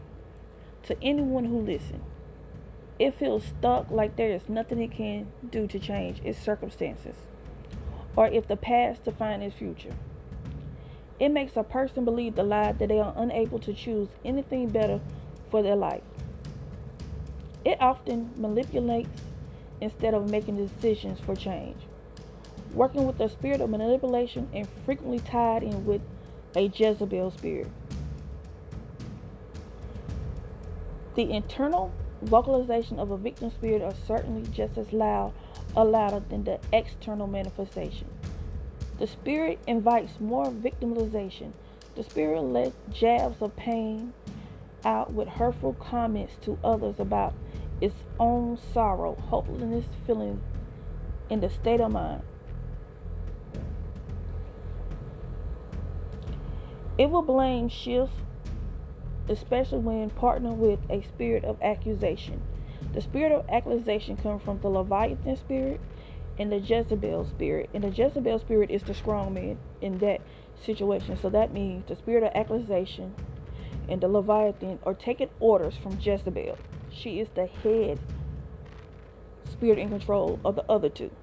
to 0.83 0.97
anyone 1.03 1.45
who 1.45 1.61
listens. 1.61 2.03
It 3.01 3.15
feels 3.15 3.45
stuck 3.45 3.91
like 3.91 4.15
there 4.15 4.31
is 4.31 4.49
nothing 4.49 4.81
it 4.81 4.93
can 4.93 5.33
do 5.51 5.67
to 5.67 5.81
change 5.81 6.21
its 6.23 6.39
circumstances 6.39 7.17
or 8.15 8.29
if 8.29 8.47
the 8.47 8.57
past 8.57 9.05
defines 9.05 9.43
its 9.43 9.57
future. 9.57 9.95
It 11.19 11.31
makes 11.31 11.57
a 11.57 11.63
person 11.63 12.05
believe 12.05 12.37
the 12.37 12.43
lie 12.43 12.73
that 12.73 12.89
they 12.89 13.01
are 13.01 13.15
unable 13.17 13.59
to 13.61 13.73
choose 13.73 14.09
anything 14.25 14.69
better 14.69 15.01
for 15.51 15.63
their 15.63 15.77
life. 15.77 16.03
It 17.65 17.81
often 17.81 18.33
manipulates 18.37 19.23
instead 19.81 20.15
of 20.15 20.31
making 20.31 20.59
decisions 20.59 21.19
for 21.21 21.35
change 21.35 21.79
working 22.75 23.07
with 23.07 23.21
a 23.21 23.29
spirit 23.29 23.61
of 23.61 23.71
manipulation 23.71 24.49
and 24.53 24.69
frequently 24.85 25.19
tied 25.19 25.63
in 25.63 25.85
with 25.85 26.01
a 26.55 26.67
Jezebel 26.67 27.31
spirit. 27.33 27.71
The 31.17 31.31
internal 31.33 31.93
vocalization 32.23 32.99
of 32.99 33.11
a 33.11 33.17
victim 33.17 33.51
spirit 33.51 33.83
are 33.83 33.95
certainly 34.07 34.47
just 34.51 34.77
as 34.79 34.93
loud 34.93 35.33
or 35.75 35.85
louder 35.85 36.23
than 36.29 36.45
the 36.45 36.61
external 36.73 37.27
manifestation. 37.27 38.09
The 38.99 39.07
spirit 39.07 39.59
invites 39.67 40.21
more 40.21 40.51
victimization. 40.51 41.53
The 41.97 42.03
spirit 42.03 42.43
lets 42.43 42.77
jabs 42.91 43.41
of 43.41 43.57
pain 43.57 44.13
out 44.85 45.13
with 45.13 45.29
hurtful 45.29 45.75
comments 45.75 46.35
to 46.43 46.59
others 46.63 46.97
about 46.99 47.35
its 47.81 47.97
own 48.19 48.59
sorrow, 48.73 49.15
hopelessness, 49.15 49.87
feeling 50.07 50.41
in 51.31 51.41
the 51.41 51.49
state 51.49 51.81
of 51.81 51.91
mind. 51.91 52.23
It 56.99 57.11
will 57.11 57.23
blame 57.23 57.71
shift, 57.71 58.13
especially 59.31 59.79
when 59.79 60.11
partnered 60.11 60.59
with 60.59 60.81
a 60.91 61.03
spirit 61.03 61.45
of 61.45 61.57
accusation. 61.63 62.43
The 62.93 63.01
spirit 63.01 63.33
of 63.33 63.45
accusation 63.49 64.17
comes 64.17 64.43
from 64.43 64.59
the 64.59 64.69
Leviathan 64.69 65.37
spirit 65.37 65.81
and 66.37 66.51
the 66.51 66.59
Jezebel 66.59 67.25
spirit. 67.27 67.71
And 67.73 67.85
the 67.85 67.91
Jezebel 67.91 68.41
spirit 68.41 68.71
is 68.71 68.83
the 68.83 68.95
strong 68.95 69.33
man 69.33 69.59
in 69.81 70.01
that 70.01 70.21
situation. 70.65 71.17
So 71.17 71.31
that 71.31 71.55
means 71.55 71.87
the 71.87 71.95
spirit 71.95 72.25
of 72.25 72.33
accusation 72.35 73.15
and 73.89 74.01
the 74.01 74.09
Leviathan 74.09 74.81
are 74.83 74.95
taking 74.95 75.31
orders 75.39 75.77
from 75.77 75.99
Jezebel. 76.01 76.59
She 76.91 77.21
is 77.21 77.29
the 77.35 77.47
head 77.47 77.99
spirit 79.49 79.79
in 79.79 79.91
control 79.91 80.41
of 80.45 80.57
the 80.57 80.65
other 80.69 80.89
two. 80.89 81.15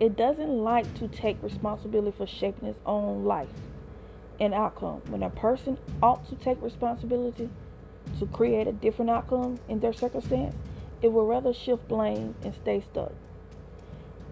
It 0.00 0.16
doesn't 0.16 0.50
like 0.50 0.94
to 0.94 1.08
take 1.08 1.42
responsibility 1.42 2.16
for 2.16 2.26
shaping 2.26 2.68
its 2.68 2.78
own 2.86 3.24
life 3.24 3.67
and 4.40 4.54
outcome. 4.54 5.02
When 5.08 5.22
a 5.22 5.30
person 5.30 5.78
ought 6.02 6.28
to 6.28 6.36
take 6.36 6.60
responsibility 6.62 7.50
to 8.18 8.26
create 8.26 8.66
a 8.66 8.72
different 8.72 9.10
outcome 9.10 9.58
in 9.68 9.80
their 9.80 9.92
circumstance, 9.92 10.54
it 11.02 11.12
will 11.12 11.26
rather 11.26 11.52
shift 11.52 11.88
blame 11.88 12.34
and 12.42 12.54
stay 12.54 12.80
stuck. 12.80 13.12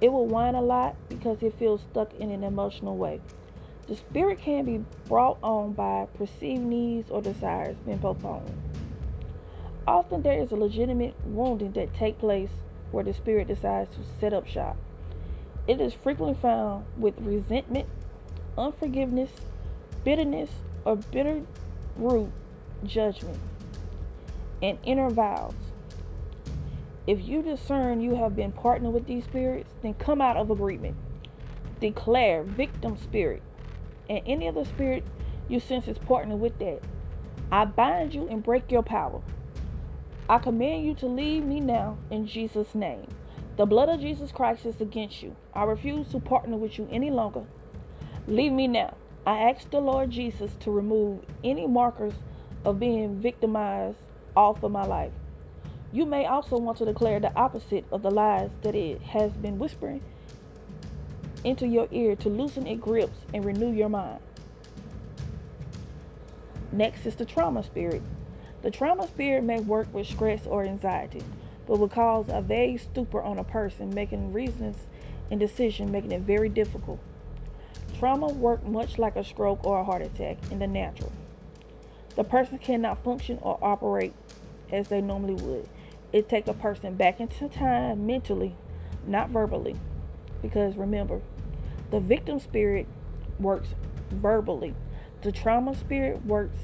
It 0.01 0.13
will 0.13 0.27
whine 0.27 0.55
a 0.55 0.63
lot 0.63 0.97
because 1.09 1.43
it 1.43 1.59
feels 1.59 1.81
stuck 1.91 2.13
in 2.15 2.31
an 2.31 2.45
emotional 2.45 2.97
way. 2.97 3.21
The 3.87 3.97
spirit 3.97 4.41
can 4.41 4.65
be 4.65 4.85
brought 5.09 5.39
on 5.43 5.73
by 5.73 6.09
perceived 6.19 6.63
needs 6.63 7.11
or 7.11 7.23
desires 7.23 7.77
being 7.85 8.01
postponed. 8.01 8.51
Often 9.87 10.23
there 10.23 10.43
is 10.43 10.51
a 10.51 10.57
legitimate 10.57 11.15
wounding 11.25 11.73
that 11.73 11.95
take 11.95 12.19
place 12.19 12.51
where 12.91 13.05
the 13.05 13.15
spirit 13.15 13.47
decides 13.47 13.95
to 13.97 14.03
set 14.21 14.33
up 14.33 14.47
shop. 14.47 14.77
It 15.69 15.81
is 15.81 15.95
frequently 15.95 16.37
found 16.41 16.85
with 16.97 17.15
resentment, 17.21 17.87
unforgiveness, 18.59 19.31
bitterness, 20.07 20.51
or 20.85 20.95
bitter 20.95 21.43
root 21.97 22.31
judgment, 22.85 23.41
and 24.63 24.79
inner 24.85 25.11
vows. 25.11 25.53
If 27.09 27.27
you 27.27 27.43
discern 27.43 28.01
you 28.01 28.15
have 28.15 28.37
been 28.37 28.53
partnered 28.53 28.95
with 28.95 29.07
these 29.07 29.25
spirits, 29.25 29.75
then 29.83 29.95
come 29.95 30.23
out 30.23 30.37
of 30.37 30.49
agreement. 30.49 30.95
Declare 31.81 32.45
victim 32.45 32.97
spirit 32.97 33.43
and 34.09 34.23
any 34.27 34.47
other 34.47 34.65
spirit 34.65 35.05
you 35.49 35.59
sense 35.59 35.89
is 35.89 35.99
partnered 35.99 36.39
with 36.39 36.57
that. 36.61 36.83
I 37.51 37.65
bind 37.65 38.15
you 38.15 38.29
and 38.29 38.45
break 38.45 38.71
your 38.71 38.85
power. 38.85 39.21
I 40.29 40.39
command 40.39 40.85
you 40.85 40.95
to 40.97 41.07
leave 41.07 41.43
me 41.43 41.59
now 41.59 41.99
in 42.11 42.29
Jesus' 42.29 42.77
name. 42.77 43.09
The 43.57 43.67
blood 43.67 43.89
of 43.89 44.01
Jesus 44.01 44.31
Christ 44.31 44.67
is 44.67 44.81
against 44.81 45.21
you. 45.23 45.35
I 45.53 45.65
refuse 45.65 46.09
to 46.09 46.21
partner 46.21 46.57
with 46.57 46.79
you 46.79 46.89
any 46.93 47.11
longer. 47.11 47.45
Leave 48.29 48.53
me 48.53 48.69
now. 48.69 48.95
I 49.27 49.51
ask 49.51 49.69
the 49.71 49.81
Lord 49.81 50.11
Jesus 50.11 50.53
to 50.61 50.71
remove 50.71 51.25
any 51.43 51.67
markers 51.67 52.15
of 52.65 52.79
being 52.79 53.21
victimized 53.21 53.99
off 54.37 54.63
of 54.63 54.71
my 54.71 54.85
life. 54.85 55.11
You 55.93 56.07
may 56.07 56.27
also 56.27 56.57
want 56.59 56.79
to 56.79 56.85
declare 56.85 57.19
the 57.19 57.35
opposite 57.35 57.87
of 57.91 58.03
the 58.03 58.11
lies 58.13 58.51
that 58.63 58.77
it 58.77 59.03
has 59.03 59.33
been 59.33 59.59
whispering 59.59 60.01
into 61.43 61.67
your 61.67 61.89
ear 61.91 62.15
to 62.17 62.29
loosen 62.29 62.69
its 62.69 62.81
grips 62.81 63.19
and 63.35 63.45
renew 63.45 63.73
your 63.73 63.89
mind. 63.89 64.21
Next 66.71 67.05
is 67.05 67.17
the 67.17 67.25
trauma 67.25 67.65
spirit. 67.65 68.03
The 68.63 68.71
trauma 68.71 69.09
spirit 69.09 69.43
may 69.43 69.59
work 69.59 69.93
with 69.93 70.07
stress 70.07 70.47
or 70.47 70.65
anxiety, 70.65 71.25
but 71.67 71.79
will 71.79 71.89
cause 71.89 72.27
a 72.29 72.43
vague 72.43 72.79
stupor 72.79 73.23
on 73.23 73.39
a 73.39 73.45
person, 73.45 73.93
making 73.93 74.33
reasons 74.33 74.87
and 75.33 75.41
decision 75.41 75.91
making 75.91 76.13
it 76.13 76.23
very 76.23 76.49
difficult. 76.49 77.01
Trauma 77.99 78.29
works 78.29 78.67
much 78.67 78.99
like 78.99 79.17
a 79.17 79.25
stroke 79.25 79.65
or 79.65 79.81
a 79.81 79.85
heart 79.85 80.03
attack 80.03 80.37
in 80.51 80.59
the 80.59 80.67
natural. 80.67 81.13
The 82.15 82.25
person 82.25 82.59
cannot 82.59 83.03
function 83.03 83.39
or 83.41 83.59
operate 83.63 84.13
as 84.71 84.89
they 84.89 85.01
normally 85.01 85.35
would. 85.35 85.69
It 86.13 86.29
takes 86.29 86.49
a 86.49 86.55
person 86.55 86.95
back 86.95 87.21
into 87.21 87.49
time 87.49 88.07
mentally, 88.07 88.55
not 89.07 89.31
verbally. 89.31 89.77
Because 90.43 90.77
remember, 90.77 91.21
the 91.91 92.01
victim 92.01 92.39
spirit 92.39 92.87
works 93.39 93.69
verbally. 94.11 94.75
The 95.23 95.33
trauma 95.33 95.75
spirit 95.75 96.25
works 96.27 96.59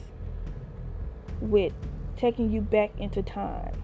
with 1.40 1.72
taking 2.16 2.50
you 2.50 2.60
back 2.60 2.90
into 2.98 3.22
time. 3.22 3.82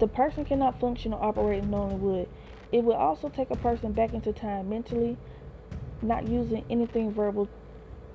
The 0.00 0.08
person 0.08 0.46
cannot 0.46 0.80
function 0.80 1.12
or 1.12 1.22
operate 1.22 1.62
as 1.62 1.68
normally 1.68 2.00
would. 2.00 2.28
It 2.72 2.84
will 2.84 2.94
also 2.94 3.28
take 3.28 3.50
a 3.50 3.56
person 3.56 3.92
back 3.92 4.14
into 4.14 4.32
time 4.32 4.68
mentally, 4.70 5.18
not 6.02 6.24
using 6.24 6.64
anything 6.70 7.12
verbal 7.12 7.50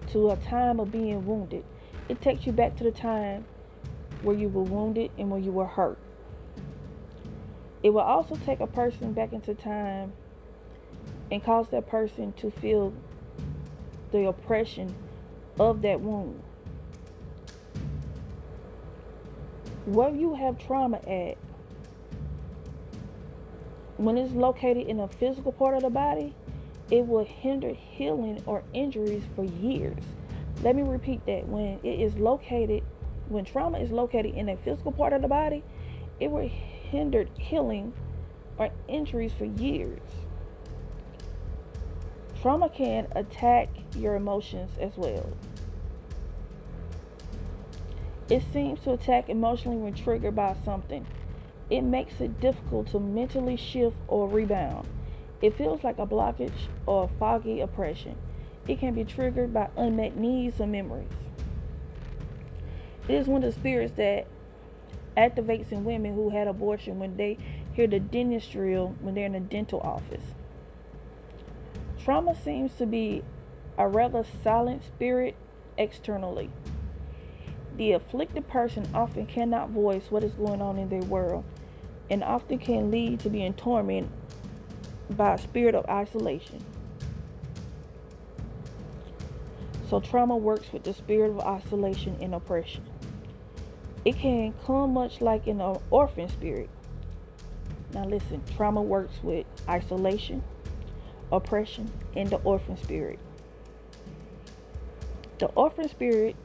to 0.08 0.32
a 0.32 0.36
time 0.36 0.80
of 0.80 0.92
being 0.92 1.25
wounded. 1.25 1.63
It 2.10 2.22
takes 2.22 2.48
you 2.48 2.54
back 2.54 2.75
to 2.77 2.84
the 2.84 2.92
time 2.92 3.46
where 4.20 4.36
you 4.36 4.50
were 4.50 4.63
wounded 4.63 5.12
and 5.18 5.30
where 5.30 5.39
you 5.39 5.51
were 5.51 5.68
hurt. 5.68 6.00
It 7.84 7.92
will 7.92 8.01
also 8.01 8.38
take 8.38 8.62
a 8.62 8.68
person 8.68 9.13
back 9.13 9.32
into 9.32 9.54
time 9.54 10.15
and 11.30 11.44
cause 11.44 11.70
that 11.70 11.88
person 11.88 12.34
to 12.34 12.50
feel 12.50 12.96
the 14.12 14.27
oppression 14.27 14.96
of 15.60 15.84
that 15.84 16.01
wound. 16.01 16.44
Where 19.86 20.10
you 20.10 20.34
have 20.34 20.58
trauma 20.58 20.98
at, 21.08 21.38
when 23.98 24.18
it's 24.18 24.34
located 24.34 24.88
in 24.88 25.00
a 25.00 25.08
physical 25.08 25.52
part 25.52 25.75
of 25.75 25.84
the 25.84 25.90
body, 25.90 26.34
it 26.92 27.06
will 27.06 27.25
hinder 27.25 27.74
healing 27.74 28.44
or 28.46 28.64
injuries 28.74 29.24
for 29.36 29.44
years. 29.44 30.04
Let 30.62 30.75
me 30.75 30.84
repeat 30.84 31.25
that. 31.25 31.48
When 31.48 31.80
it 31.84 32.00
is 32.00 32.16
located 32.16 32.84
when 33.28 33.46
trauma 33.46 33.80
is 33.80 33.92
located 33.92 34.36
in 34.36 34.50
a 34.50 34.58
physical 34.58 34.92
part 34.92 35.14
of 35.14 35.22
the 35.22 35.28
body, 35.28 35.64
it 36.20 36.30
will 36.30 36.48
hinder 36.48 37.28
healing 37.38 37.94
or 38.58 38.70
injuries 38.88 39.34
for 39.34 39.46
years. 39.46 40.00
Trauma 42.42 42.70
can 42.70 43.08
attack 43.16 43.70
your 43.96 44.16
emotions 44.16 44.70
as 44.80 44.96
well. 44.96 45.28
It 48.30 48.44
seems 48.54 48.82
to 48.82 48.94
attack 48.94 49.30
emotionally 49.30 49.78
when 49.78 49.94
triggered 49.94 50.36
by 50.36 50.56
something. 50.64 51.06
It 51.69 51.81
makes 51.81 52.22
it 52.22 52.39
difficult 52.39 52.88
to 52.91 53.00
mentally 53.00 53.55
shift 53.55 53.98
or 54.07 54.27
rebound. 54.27 54.88
It 55.41 55.57
feels 55.57 55.84
like 55.84 55.98
a 55.98 56.05
blockage 56.05 56.67
or 56.86 57.05
a 57.05 57.19
foggy 57.19 57.62
oppression. 57.62 58.15
It 58.67 58.79
can 58.79 58.93
be 58.93 59.03
triggered 59.03 59.53
by 59.53 59.69
unmet 59.75 60.15
needs 60.15 60.62
or 60.62 60.67
memories. 60.67 61.07
It 63.07 63.15
is 63.15 63.27
one 63.27 63.43
of 63.43 63.53
the 63.53 63.60
spirits 63.60 63.93
that 63.98 64.27
activates 65.17 65.72
in 65.72 65.86
women 65.86 66.13
who 66.13 66.29
had 66.29 66.48
abortion 66.48 67.00
when 67.00 67.17
they 67.17 67.38
hear 67.74 67.88
the 67.88 68.00
dentist 68.00 68.51
drill 68.51 68.95
when 69.00 69.15
they're 69.15 69.25
in 69.25 69.36
a 69.36 69.39
dental 69.39 69.79
office. 69.81 70.24
Trauma 72.03 72.36
seems 72.36 72.75
to 72.75 72.86
be 72.86 73.24
a 73.77 73.88
rather 73.88 74.24
silent 74.43 74.84
spirit 74.84 75.36
externally. 75.77 76.50
The 77.75 77.91
afflicted 77.91 78.48
person 78.48 78.88
often 78.93 79.25
cannot 79.25 79.69
voice 79.69 80.10
what 80.10 80.24
is 80.24 80.34
going 80.34 80.62
on 80.62 80.77
in 80.77 80.89
their 80.89 81.01
world 81.01 81.43
and 82.09 82.24
often 82.24 82.57
can 82.59 82.91
lead 82.91 83.19
to 83.21 83.29
being 83.29 83.53
tormented 83.53 84.12
by 85.12 85.35
a 85.35 85.38
spirit 85.38 85.75
of 85.75 85.85
isolation. 85.88 86.63
So, 89.89 90.00
trauma 90.00 90.35
works 90.35 90.74
with 90.74 90.83
the 90.83 90.93
spirit 90.93 91.29
of 91.31 91.39
isolation 91.39 92.17
and 92.19 92.33
oppression. 92.33 92.83
It 94.03 94.17
can 94.17 94.53
come 94.65 94.93
much 94.93 95.21
like 95.21 95.47
an 95.47 95.62
orphan 95.89 96.29
spirit. 96.29 96.69
Now, 97.93 98.05
listen 98.05 98.41
trauma 98.55 98.81
works 98.81 99.15
with 99.24 99.45
isolation, 99.69 100.43
oppression, 101.31 101.91
and 102.15 102.29
the 102.29 102.38
orphan 102.38 102.77
spirit. 102.77 103.19
The 105.38 105.47
orphan 105.47 105.88
spirit 105.89 106.35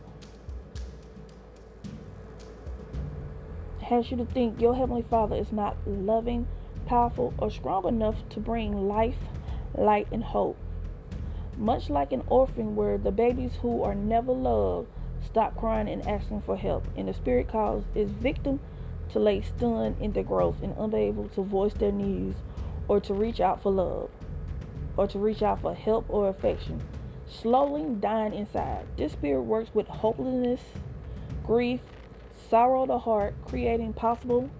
has 3.91 4.09
you 4.09 4.17
to 4.17 4.25
think 4.25 4.61
your 4.61 4.77
Heavenly 4.77 5.03
Father 5.03 5.35
is 5.35 5.51
not 5.51 5.77
loving, 5.85 6.47
powerful, 6.87 7.35
or 7.39 7.51
strong 7.51 7.89
enough 7.89 8.17
to 8.29 8.39
bring 8.39 8.87
life, 8.87 9.19
light, 9.75 10.07
and 10.13 10.23
hope. 10.23 10.57
Much 11.57 11.91
like 11.91 12.13
an 12.13 12.23
orphan, 12.29 12.77
where 12.77 12.99
the 12.99 13.11
babies 13.11 13.51
who 13.61 13.83
are 13.83 13.97
never 13.97 14.31
loved 14.31 14.89
stop 15.25 15.57
crying 15.57 15.89
and 15.89 16.07
asking 16.07 16.41
for 16.43 16.57
help. 16.57 16.87
And 16.97 17.09
the 17.09 17.15
spirit 17.15 17.49
calls 17.49 17.85
its 17.97 18.13
victim 18.13 18.61
to 19.11 19.19
lay 19.19 19.43
stunned 19.43 19.97
in 20.01 20.13
their 20.13 20.23
growth 20.23 20.63
and 20.63 20.73
unable 20.79 21.29
to 21.31 21.43
voice 21.43 21.75
their 21.75 21.91
needs 21.91 22.39
or 22.87 23.01
to 23.01 23.13
reach 23.13 23.41
out 23.41 23.61
for 23.61 23.73
love 23.73 24.09
or 24.97 25.09
to 25.09 25.19
reach 25.19 25.43
out 25.43 25.61
for 25.61 25.75
help 25.75 26.05
or 26.09 26.29
affection, 26.29 26.81
slowly 27.29 27.85
dying 27.99 28.35
inside. 28.35 28.87
This 28.97 29.13
spirit 29.13 29.43
works 29.43 29.75
with 29.75 29.89
hopelessness, 29.89 30.61
grief, 31.45 31.81
sorrow 32.51 32.85
the 32.85 32.99
heart, 32.99 33.35
creating 33.47 33.93
possible 33.93 34.51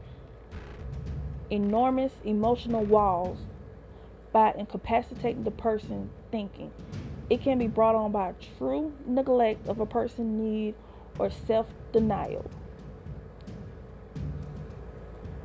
enormous 1.51 2.13
emotional 2.25 2.85
walls 2.85 3.39
by 4.33 4.53
incapacitating 4.57 5.43
the 5.43 5.51
person 5.51 6.09
thinking. 6.31 6.73
It 7.29 7.43
can 7.43 7.59
be 7.59 7.67
brought 7.67 7.97
on 7.97 8.13
by 8.13 8.35
true 8.57 8.95
neglect 9.05 9.67
of 9.69 9.81
a 9.81 9.87
person's 9.87 10.41
need 10.41 10.77
or 11.19 11.31
self 11.31 11.67
denial. 11.93 12.49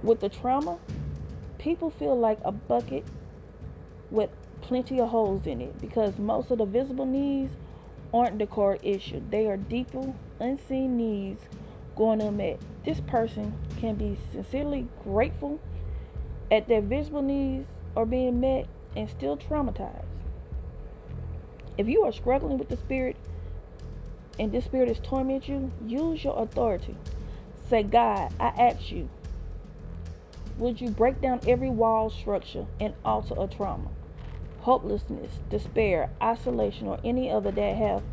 With 0.04 0.20
the 0.20 0.30
trauma, 0.30 0.78
people 1.58 1.90
feel 1.90 2.18
like 2.18 2.40
a 2.46 2.52
bucket 2.52 3.06
with 4.12 4.30
plenty 4.62 5.00
of 5.00 5.10
holes 5.10 5.48
in 5.48 5.62
it 5.62 5.82
because 5.82 6.20
most 6.20 6.52
of 6.52 6.60
the 6.60 6.66
visible 6.66 7.06
needs 7.08 7.54
aren't 8.14 8.38
the 8.38 8.46
core 8.46 8.78
issue. 8.84 9.22
They 9.32 9.48
are 9.48 9.58
deeper, 9.58 10.14
unseen 10.40 10.96
needs 10.96 11.42
going 11.96 12.20
to 12.20 12.28
unmet. 12.28 12.60
This 12.84 13.00
person 13.02 13.54
can 13.80 13.96
be 13.96 14.18
sincerely 14.32 14.88
grateful 15.04 15.60
at 16.52 16.68
their 16.68 16.82
visible 16.82 17.22
needs 17.22 17.68
are 17.96 18.06
being 18.06 18.40
met 18.40 18.68
and 18.96 19.10
still 19.10 19.38
traumatized. 19.38 20.06
If 21.78 21.88
you 21.88 22.04
are 22.04 22.12
struggling 22.12 22.58
with 22.58 22.70
the 22.70 22.78
spirit 22.78 23.18
and 24.40 24.52
this 24.52 24.66
spirit 24.66 24.90
is 24.90 25.00
tormenting 25.00 25.72
you, 25.86 26.00
use 26.00 26.24
your 26.24 26.42
authority. 26.42 26.96
Say, 27.70 27.84
God, 27.84 28.32
I 28.40 28.48
ask 28.48 28.92
you, 28.92 29.10
would 30.58 30.80
you 30.80 30.90
break 30.90 31.22
down 31.22 31.42
every 31.48 31.70
wall 31.70 32.10
structure 32.10 32.66
and 32.80 32.94
alter 33.04 33.36
a 33.38 33.48
trauma? 33.48 33.90
Hopelessness, 34.60 35.32
despair, 35.50 36.10
isolation, 36.22 36.88
or 36.88 37.00
any 37.04 37.30
other 37.30 37.52
that 37.52 37.76
have 37.76 38.04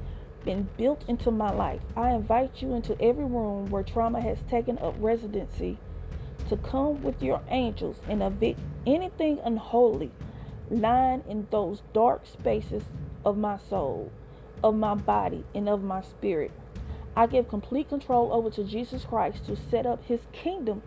been 0.44 0.68
built 0.76 1.04
into 1.08 1.30
my 1.30 1.50
life. 1.50 1.80
I 1.96 2.10
invite 2.10 2.62
you 2.62 2.74
into 2.74 3.00
every 3.00 3.24
room 3.24 3.70
where 3.70 3.82
trauma 3.82 4.20
has 4.20 4.38
taken 4.48 4.78
up 4.78 4.94
residency 4.98 5.78
to 6.48 6.56
come 6.56 7.02
with 7.02 7.22
your 7.22 7.40
angels 7.48 7.98
and 8.08 8.22
evict 8.22 8.60
anything 8.86 9.38
unholy 9.44 10.10
lying 10.70 11.22
in 11.28 11.46
those 11.50 11.82
dark 11.92 12.26
spaces 12.26 12.82
of 13.24 13.36
my 13.36 13.58
soul, 13.58 14.10
of 14.62 14.74
my 14.74 14.94
body, 14.94 15.44
and 15.54 15.68
of 15.68 15.82
my 15.82 16.00
spirit. 16.02 16.50
I 17.14 17.26
give 17.26 17.48
complete 17.48 17.88
control 17.88 18.32
over 18.32 18.50
to 18.50 18.64
Jesus 18.64 19.04
Christ 19.04 19.44
to 19.46 19.56
set 19.56 19.86
up 19.86 20.04
his 20.04 20.20
kingdom 20.32 20.82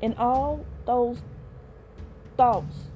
in 0.00 0.14
all 0.14 0.64
those 0.84 1.22
thoughts, 2.36 2.88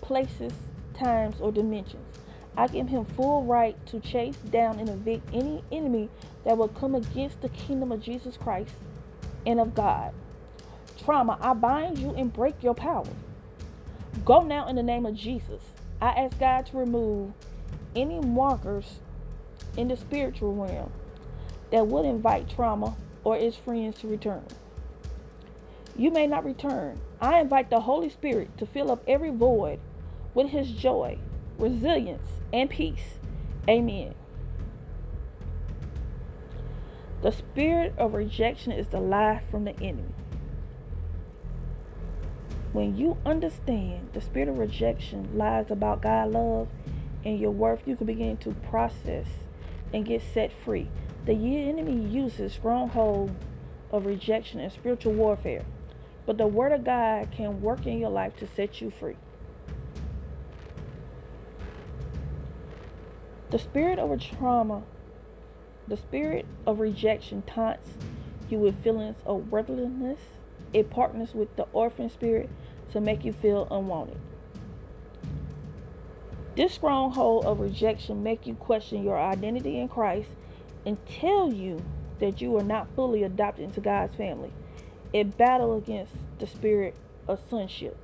places, 0.00 0.52
times, 0.94 1.40
or 1.40 1.50
dimensions. 1.50 2.23
I 2.56 2.68
give 2.68 2.88
him 2.88 3.04
full 3.04 3.44
right 3.46 3.76
to 3.86 4.00
chase 4.00 4.36
down 4.48 4.78
and 4.78 4.88
evict 4.88 5.28
any 5.32 5.64
enemy 5.72 6.10
that 6.44 6.56
will 6.56 6.68
come 6.68 6.94
against 6.94 7.40
the 7.40 7.48
kingdom 7.48 7.90
of 7.92 8.00
Jesus 8.00 8.36
Christ 8.36 8.74
and 9.44 9.60
of 9.60 9.74
God. 9.74 10.12
Trauma, 11.02 11.38
I 11.40 11.54
bind 11.54 11.98
you 11.98 12.14
and 12.14 12.32
break 12.32 12.62
your 12.62 12.74
power. 12.74 13.06
Go 14.24 14.42
now 14.42 14.68
in 14.68 14.76
the 14.76 14.82
name 14.82 15.06
of 15.06 15.14
Jesus. 15.14 15.62
I 16.00 16.10
ask 16.10 16.38
God 16.38 16.66
to 16.66 16.78
remove 16.78 17.32
any 17.96 18.20
markers 18.20 19.00
in 19.76 19.88
the 19.88 19.96
spiritual 19.96 20.54
realm 20.54 20.92
that 21.72 21.88
would 21.88 22.06
invite 22.06 22.48
trauma 22.48 22.96
or 23.24 23.36
its 23.36 23.56
friends 23.56 23.96
to 24.00 24.08
return. 24.08 24.46
You 25.96 26.10
may 26.10 26.26
not 26.26 26.44
return. 26.44 27.00
I 27.20 27.40
invite 27.40 27.70
the 27.70 27.80
Holy 27.80 28.10
Spirit 28.10 28.56
to 28.58 28.66
fill 28.66 28.90
up 28.90 29.02
every 29.06 29.30
void 29.30 29.80
with 30.34 30.48
his 30.50 30.70
joy, 30.70 31.18
resilience, 31.58 32.40
and 32.54 32.70
peace. 32.70 33.18
Amen. 33.68 34.14
The 37.20 37.32
spirit 37.32 37.94
of 37.98 38.14
rejection 38.14 38.70
is 38.70 38.86
the 38.88 39.00
lie 39.00 39.42
from 39.50 39.64
the 39.64 39.74
enemy. 39.80 40.14
When 42.72 42.96
you 42.96 43.16
understand 43.26 44.10
the 44.12 44.20
spirit 44.20 44.48
of 44.48 44.58
rejection 44.58 45.36
lies 45.36 45.68
about 45.68 46.02
God 46.02 46.30
love 46.30 46.68
and 47.24 47.40
your 47.40 47.50
worth, 47.50 47.88
you 47.88 47.96
can 47.96 48.06
begin 48.06 48.36
to 48.38 48.52
process 48.70 49.26
and 49.92 50.06
get 50.06 50.22
set 50.22 50.52
free. 50.64 50.88
The 51.26 51.32
enemy 51.32 52.06
uses 52.06 52.52
stronghold 52.52 53.34
of 53.90 54.06
rejection 54.06 54.60
and 54.60 54.70
spiritual 54.72 55.14
warfare, 55.14 55.64
but 56.24 56.38
the 56.38 56.46
word 56.46 56.70
of 56.70 56.84
God 56.84 57.32
can 57.32 57.60
work 57.60 57.84
in 57.84 57.98
your 57.98 58.10
life 58.10 58.36
to 58.36 58.46
set 58.46 58.80
you 58.80 58.92
free. 58.92 59.16
The 63.54 63.60
spirit 63.60 64.00
of 64.00 64.20
trauma, 64.20 64.82
the 65.86 65.96
spirit 65.96 66.44
of 66.66 66.80
rejection 66.80 67.42
taunts 67.42 67.88
you 68.50 68.58
with 68.58 68.82
feelings 68.82 69.18
of 69.24 69.52
worthlessness. 69.52 70.18
It 70.72 70.90
partners 70.90 71.34
with 71.34 71.54
the 71.54 71.68
orphan 71.72 72.10
spirit 72.10 72.50
to 72.90 73.00
make 73.00 73.24
you 73.24 73.32
feel 73.32 73.68
unwanted. 73.70 74.18
This 76.56 76.74
stronghold 76.74 77.44
of 77.44 77.60
rejection 77.60 78.24
make 78.24 78.44
you 78.44 78.54
question 78.54 79.04
your 79.04 79.20
identity 79.20 79.78
in 79.78 79.86
Christ 79.86 80.30
and 80.84 80.98
tell 81.06 81.52
you 81.52 81.80
that 82.18 82.40
you 82.40 82.56
are 82.56 82.64
not 82.64 82.88
fully 82.96 83.22
adopted 83.22 83.66
into 83.66 83.80
God's 83.80 84.16
family. 84.16 84.52
It 85.12 85.38
battle 85.38 85.76
against 85.76 86.14
the 86.40 86.48
spirit 86.48 86.96
of 87.28 87.40
sonship. 87.48 87.96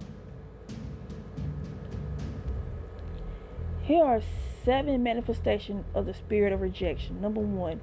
Here 3.82 4.04
are 4.04 4.22
seven 4.64 5.02
manifestation 5.02 5.84
of 5.94 6.06
the 6.06 6.14
spirit 6.14 6.52
of 6.52 6.60
rejection. 6.60 7.20
Number 7.20 7.40
one, 7.40 7.80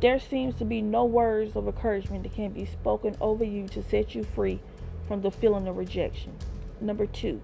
there 0.00 0.18
seems 0.18 0.54
to 0.56 0.64
be 0.64 0.82
no 0.82 1.04
words 1.04 1.56
of 1.56 1.66
encouragement 1.66 2.24
that 2.24 2.34
can 2.34 2.50
be 2.50 2.66
spoken 2.66 3.16
over 3.20 3.44
you 3.44 3.66
to 3.68 3.82
set 3.82 4.14
you 4.14 4.24
free 4.24 4.60
from 5.08 5.22
the 5.22 5.30
feeling 5.30 5.66
of 5.68 5.76
rejection. 5.76 6.34
Number 6.80 7.06
two, 7.06 7.40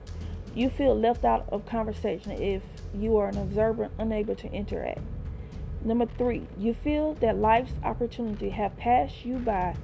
you 0.55 0.69
feel 0.69 0.99
left 0.99 1.25
out 1.25 1.47
of 1.51 1.65
conversation 1.65 2.33
if 2.33 2.63
you 2.95 3.17
are 3.17 3.29
an 3.29 3.39
observer 3.39 3.91
unable 3.99 4.35
to 4.37 4.53
interact. 4.53 5.01
Number 5.85 6.07
three, 6.07 6.47
you 6.59 6.75
feel 6.75 7.15
that 7.15 7.39
life's 7.39 7.73
opportunity 7.83 8.51
have 8.51 8.77
passed 8.77 9.25
you 9.25 9.39
by 9.39 9.75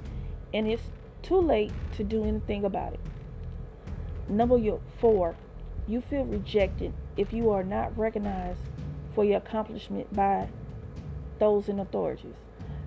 and 0.53 0.67
it's 0.67 0.91
too 1.21 1.39
late 1.39 1.71
to 1.93 2.03
do 2.03 2.23
anything 2.23 2.65
about 2.65 2.93
it. 2.93 2.99
Number 4.29 4.57
four, 4.99 5.35
you 5.87 6.01
feel 6.01 6.23
rejected 6.23 6.93
if 7.19 7.33
you 7.33 7.51
are 7.51 7.63
not 7.63 7.95
recognized 7.97 8.61
for 9.13 9.25
your 9.25 9.37
accomplishment 9.37 10.15
by 10.15 10.47
those 11.37 11.67
in 11.67 11.77
authorities. 11.77 12.35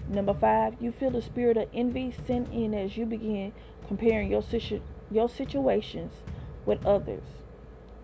Number 0.09 0.33
five, 0.33 0.75
you 0.81 0.91
feel 0.91 1.11
the 1.11 1.21
spirit 1.21 1.59
of 1.59 1.69
envy 1.75 2.15
sent 2.27 2.51
in 2.51 2.73
as 2.73 2.97
you 2.97 3.05
begin 3.05 3.53
comparing 3.87 4.31
your, 4.31 4.43
situ- 4.43 4.81
your 5.11 5.29
situations 5.29 6.13
with 6.65 6.85
others. 6.87 7.25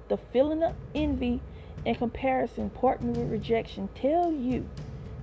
The 0.08 0.18
feeling 0.18 0.62
of 0.62 0.74
envy 0.94 1.40
and 1.86 1.96
comparison, 1.96 2.68
partnered 2.68 3.16
with 3.16 3.30
rejection, 3.30 3.88
tell 3.94 4.30
you 4.30 4.68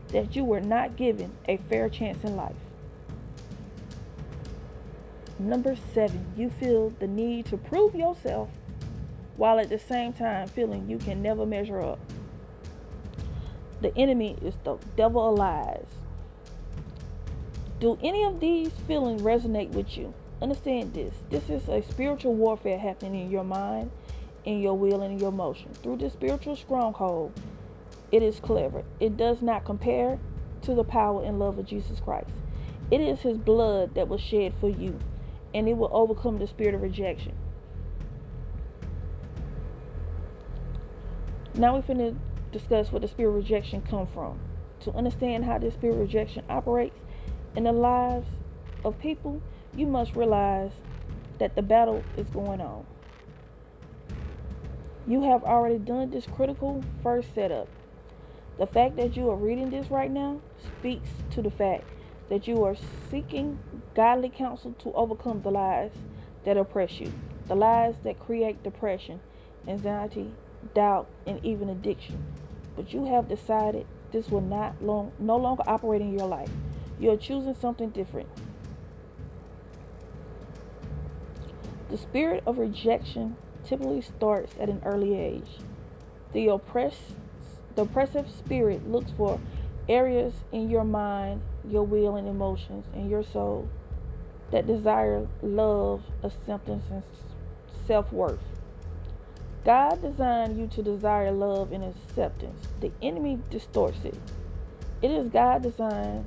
that 0.09 0.35
you 0.35 0.43
were 0.43 0.59
not 0.59 0.95
given 0.95 1.33
a 1.47 1.57
fair 1.57 1.87
chance 1.87 2.23
in 2.23 2.35
life. 2.35 2.55
Number 5.37 5.75
seven, 5.93 6.33
you 6.35 6.49
feel 6.49 6.93
the 6.99 7.07
need 7.07 7.45
to 7.47 7.57
prove 7.57 7.93
yourself 7.93 8.49
while 9.37 9.59
at 9.59 9.69
the 9.69 9.79
same 9.79 10.13
time 10.13 10.47
feeling 10.47 10.89
you 10.89 10.97
can 10.97 11.21
never 11.21 11.45
measure 11.45 11.81
up. 11.81 11.99
The 13.81 13.95
enemy 13.97 14.37
is 14.41 14.55
the 14.63 14.77
devil 14.95 15.29
of 15.29 15.37
lies. 15.37 15.85
Do 17.79 17.99
any 18.01 18.23
of 18.23 18.39
these 18.39 18.71
feelings 18.87 19.21
resonate 19.21 19.69
with 19.71 19.97
you? 19.97 20.13
Understand 20.41 20.93
this. 20.93 21.13
This 21.29 21.49
is 21.49 21.67
a 21.67 21.81
spiritual 21.81 22.33
warfare 22.33 22.79
happening 22.79 23.25
in 23.25 23.31
your 23.31 23.43
mind, 23.43 23.91
in 24.45 24.59
your 24.61 24.77
will, 24.77 25.01
and 25.01 25.13
in 25.13 25.19
your 25.19 25.31
motion. 25.31 25.73
Through 25.83 25.97
this 25.97 26.13
spiritual 26.13 26.55
stronghold, 26.55 27.33
it 28.11 28.23
is 28.23 28.39
clever. 28.39 28.83
It 28.99 29.17
does 29.17 29.41
not 29.41 29.65
compare 29.65 30.19
to 30.61 30.73
the 30.73 30.83
power 30.83 31.23
and 31.23 31.37
love 31.37 31.59
of 31.59 31.65
Jesus 31.65 31.99
Christ. 31.99 32.29
It 32.89 33.01
is 33.01 33.21
his 33.21 33.37
blood 33.37 33.95
that 33.95 34.07
was 34.07 34.21
shed 34.21 34.53
for 34.59 34.69
you, 34.69 34.99
and 35.53 35.67
it 35.67 35.75
will 35.75 35.89
overcome 35.91 36.37
the 36.37 36.47
spirit 36.47 36.75
of 36.75 36.81
rejection. 36.81 37.33
Now 41.57 41.75
we're 41.75 41.83
going 41.83 41.99
to 41.99 42.19
discuss 42.51 42.91
where 42.91 42.99
the 42.99 43.07
spirit 43.07 43.31
rejection 43.31 43.81
come 43.81 44.07
from. 44.07 44.41
To 44.81 44.93
understand 44.93 45.45
how 45.45 45.57
this 45.57 45.73
spirit 45.73 45.95
rejection 45.95 46.43
operates 46.49 46.99
in 47.55 47.63
the 47.63 47.71
lives 47.71 48.27
of 48.83 48.99
people, 48.99 49.41
you 49.73 49.87
must 49.87 50.15
realize 50.15 50.73
that 51.39 51.55
the 51.55 51.61
battle 51.61 52.05
is 52.17 52.27
going 52.29 52.59
on. 52.59 52.85
You 55.05 55.23
have 55.23 55.43
already 55.43 55.79
done 55.79 56.09
this 56.11 56.27
critical 56.27 56.85
first 57.01 57.33
setup. 57.33 57.69
The 58.57 58.67
fact 58.67 58.97
that 58.97 59.15
you 59.15 59.29
are 59.29 59.37
reading 59.37 59.69
this 59.69 59.89
right 59.89 60.11
now 60.11 60.41
speaks 60.57 61.09
to 61.31 61.41
the 61.41 61.51
fact 61.51 61.85
that 62.29 62.47
you 62.47 62.63
are 62.63 62.75
seeking 63.09 63.59
godly 63.95 64.29
counsel 64.29 64.73
to 64.79 64.91
overcome 64.93 65.41
the 65.41 65.51
lies 65.51 65.91
that 66.43 66.57
oppress 66.57 66.99
you, 66.99 67.13
the 67.47 67.55
lies 67.55 67.95
that 68.03 68.19
create 68.19 68.63
depression, 68.63 69.21
anxiety, 69.67 70.35
doubt, 70.73 71.07
and 71.25 71.43
even 71.43 71.69
addiction. 71.69 72.23
But 72.75 72.93
you 72.93 73.05
have 73.05 73.29
decided 73.29 73.85
this 74.11 74.29
will 74.29 74.41
not 74.41 74.81
long, 74.81 75.11
no 75.19 75.37
longer 75.37 75.63
operate 75.67 76.01
in 76.01 76.17
your 76.17 76.27
life. 76.27 76.49
You're 76.99 77.17
choosing 77.17 77.55
something 77.55 77.89
different. 77.89 78.29
The 81.89 81.97
spirit 81.97 82.43
of 82.45 82.57
rejection 82.57 83.37
typically 83.65 84.01
starts 84.01 84.53
at 84.59 84.69
an 84.69 84.81
early 84.85 85.17
age. 85.19 85.59
The 86.33 86.47
oppress, 86.47 86.95
the 87.75 87.83
oppressive 87.83 88.29
spirit 88.29 88.89
looks 88.89 89.11
for 89.11 89.39
areas 89.87 90.33
in 90.51 90.69
your 90.69 90.83
mind, 90.83 91.41
your 91.69 91.83
will 91.83 92.15
and 92.15 92.27
emotions, 92.27 92.85
and 92.93 93.09
your 93.09 93.23
soul 93.23 93.69
that 94.51 94.67
desire 94.67 95.27
love, 95.41 96.03
acceptance, 96.23 96.83
and 96.89 97.03
self 97.85 98.11
worth. 98.11 98.54
God 99.65 99.99
designed 100.03 100.59
you 100.59 100.67
to 100.67 100.83
desire 100.83 101.31
love 101.31 101.71
and 101.71 101.83
acceptance. 101.83 102.67
The 102.79 102.91
enemy 103.01 103.39
distorts 103.49 104.05
it. 104.05 104.15
It 105.01 105.09
is 105.09 105.29
God 105.29 105.63
designed 105.63 106.25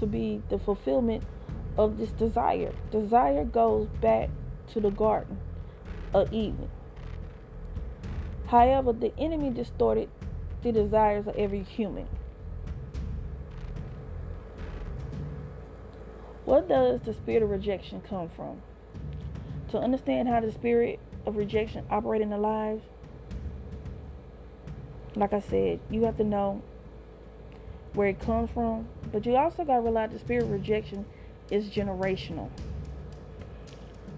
to 0.00 0.06
be 0.06 0.42
the 0.48 0.58
fulfillment 0.58 1.22
of 1.78 1.96
this 1.96 2.10
desire. 2.10 2.72
Desire 2.90 3.44
goes 3.44 3.86
back 4.00 4.30
to 4.72 4.80
the 4.80 4.90
Garden 4.90 5.38
of 6.12 6.32
Eden. 6.32 6.68
However, 8.48 8.92
the 8.92 9.12
enemy 9.16 9.50
distorted 9.50 10.10
the 10.62 10.72
desires 10.72 11.28
of 11.28 11.36
every 11.36 11.62
human. 11.62 12.08
What 16.44 16.68
does 16.68 17.00
the 17.02 17.14
spirit 17.14 17.44
of 17.44 17.50
rejection 17.50 18.00
come 18.00 18.28
from? 18.28 18.60
To 19.70 19.78
understand 19.78 20.26
how 20.26 20.40
the 20.40 20.50
spirit 20.50 20.98
of 21.26 21.36
rejection 21.36 21.84
operate 21.90 22.22
in 22.22 22.30
the 22.30 22.38
lives, 22.38 22.82
like 25.16 25.32
I 25.32 25.40
said, 25.40 25.80
you 25.90 26.04
have 26.04 26.16
to 26.18 26.24
know 26.24 26.62
where 27.94 28.08
it 28.08 28.20
comes 28.20 28.50
from, 28.50 28.86
but 29.12 29.26
you 29.26 29.36
also 29.36 29.64
got 29.64 29.76
to 29.76 29.80
realize 29.80 30.10
the 30.12 30.18
spirit 30.18 30.44
of 30.44 30.50
rejection 30.50 31.04
is 31.50 31.68
generational. 31.68 32.48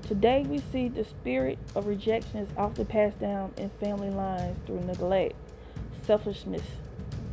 Today, 0.03 0.45
we 0.47 0.59
see 0.59 0.89
the 0.89 1.05
spirit 1.05 1.59
of 1.75 1.87
rejection 1.87 2.39
is 2.39 2.49
often 2.57 2.85
passed 2.85 3.19
down 3.19 3.55
in 3.57 3.71
family 3.81 4.11
lines 4.11 4.59
through 4.67 4.81
neglect, 4.81 5.35
selfishness, 6.03 6.65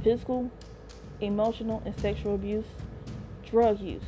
physical, 0.03 0.49
emotional, 1.19 1.81
and 1.85 1.99
sexual 1.99 2.35
abuse, 2.35 2.67
drug 3.45 3.79
use, 3.81 4.03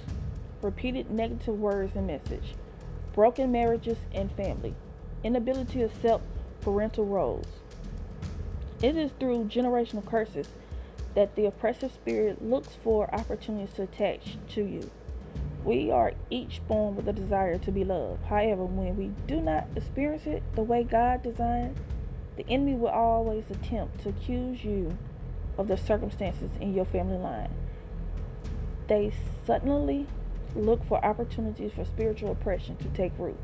repeated 0.61 1.11
negative 1.11 1.59
words 1.59 1.95
and 1.95 2.07
message, 2.07 2.55
broken 3.13 3.51
marriages 3.51 3.97
and 4.13 4.31
family, 4.33 4.73
inability 5.23 5.79
to 5.79 5.85
accept 5.85 6.23
parental 6.61 7.05
roles. 7.05 7.47
It 8.81 8.95
is 8.95 9.11
through 9.19 9.45
generational 9.45 10.05
curses 10.05 10.47
that 11.15 11.35
the 11.35 11.45
oppressive 11.45 11.91
spirit 11.91 12.43
looks 12.43 12.69
for 12.83 13.13
opportunities 13.13 13.75
to 13.75 13.83
attach 13.83 14.37
to 14.49 14.63
you. 14.63 14.89
We 15.63 15.91
are 15.91 16.13
each 16.29 16.61
born 16.67 16.95
with 16.95 17.07
a 17.07 17.13
desire 17.13 17.59
to 17.59 17.71
be 17.71 17.83
loved. 17.83 18.23
However, 18.25 18.65
when 18.65 18.97
we 18.97 19.11
do 19.27 19.41
not 19.41 19.67
experience 19.75 20.25
it 20.25 20.41
the 20.55 20.63
way 20.63 20.83
God 20.83 21.21
designed, 21.21 21.77
the 22.37 22.47
enemy 22.49 22.73
will 22.73 22.89
always 22.89 23.43
attempt 23.51 24.01
to 24.01 24.09
accuse 24.09 24.63
you 24.63 24.97
of 25.57 25.67
the 25.67 25.77
circumstances 25.77 26.49
in 26.59 26.73
your 26.73 26.85
family 26.85 27.17
line. 27.17 27.53
They 28.87 29.13
suddenly 29.45 30.07
look 30.55 30.83
for 30.85 31.03
opportunities 31.05 31.73
for 31.73 31.85
spiritual 31.85 32.31
oppression 32.31 32.77
to 32.77 32.87
take 32.89 33.11
root. 33.19 33.37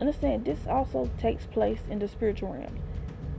Understand 0.00 0.44
this 0.44 0.66
also 0.66 1.10
takes 1.18 1.46
place 1.46 1.80
in 1.88 1.98
the 1.98 2.08
spiritual 2.08 2.52
realm. 2.52 2.78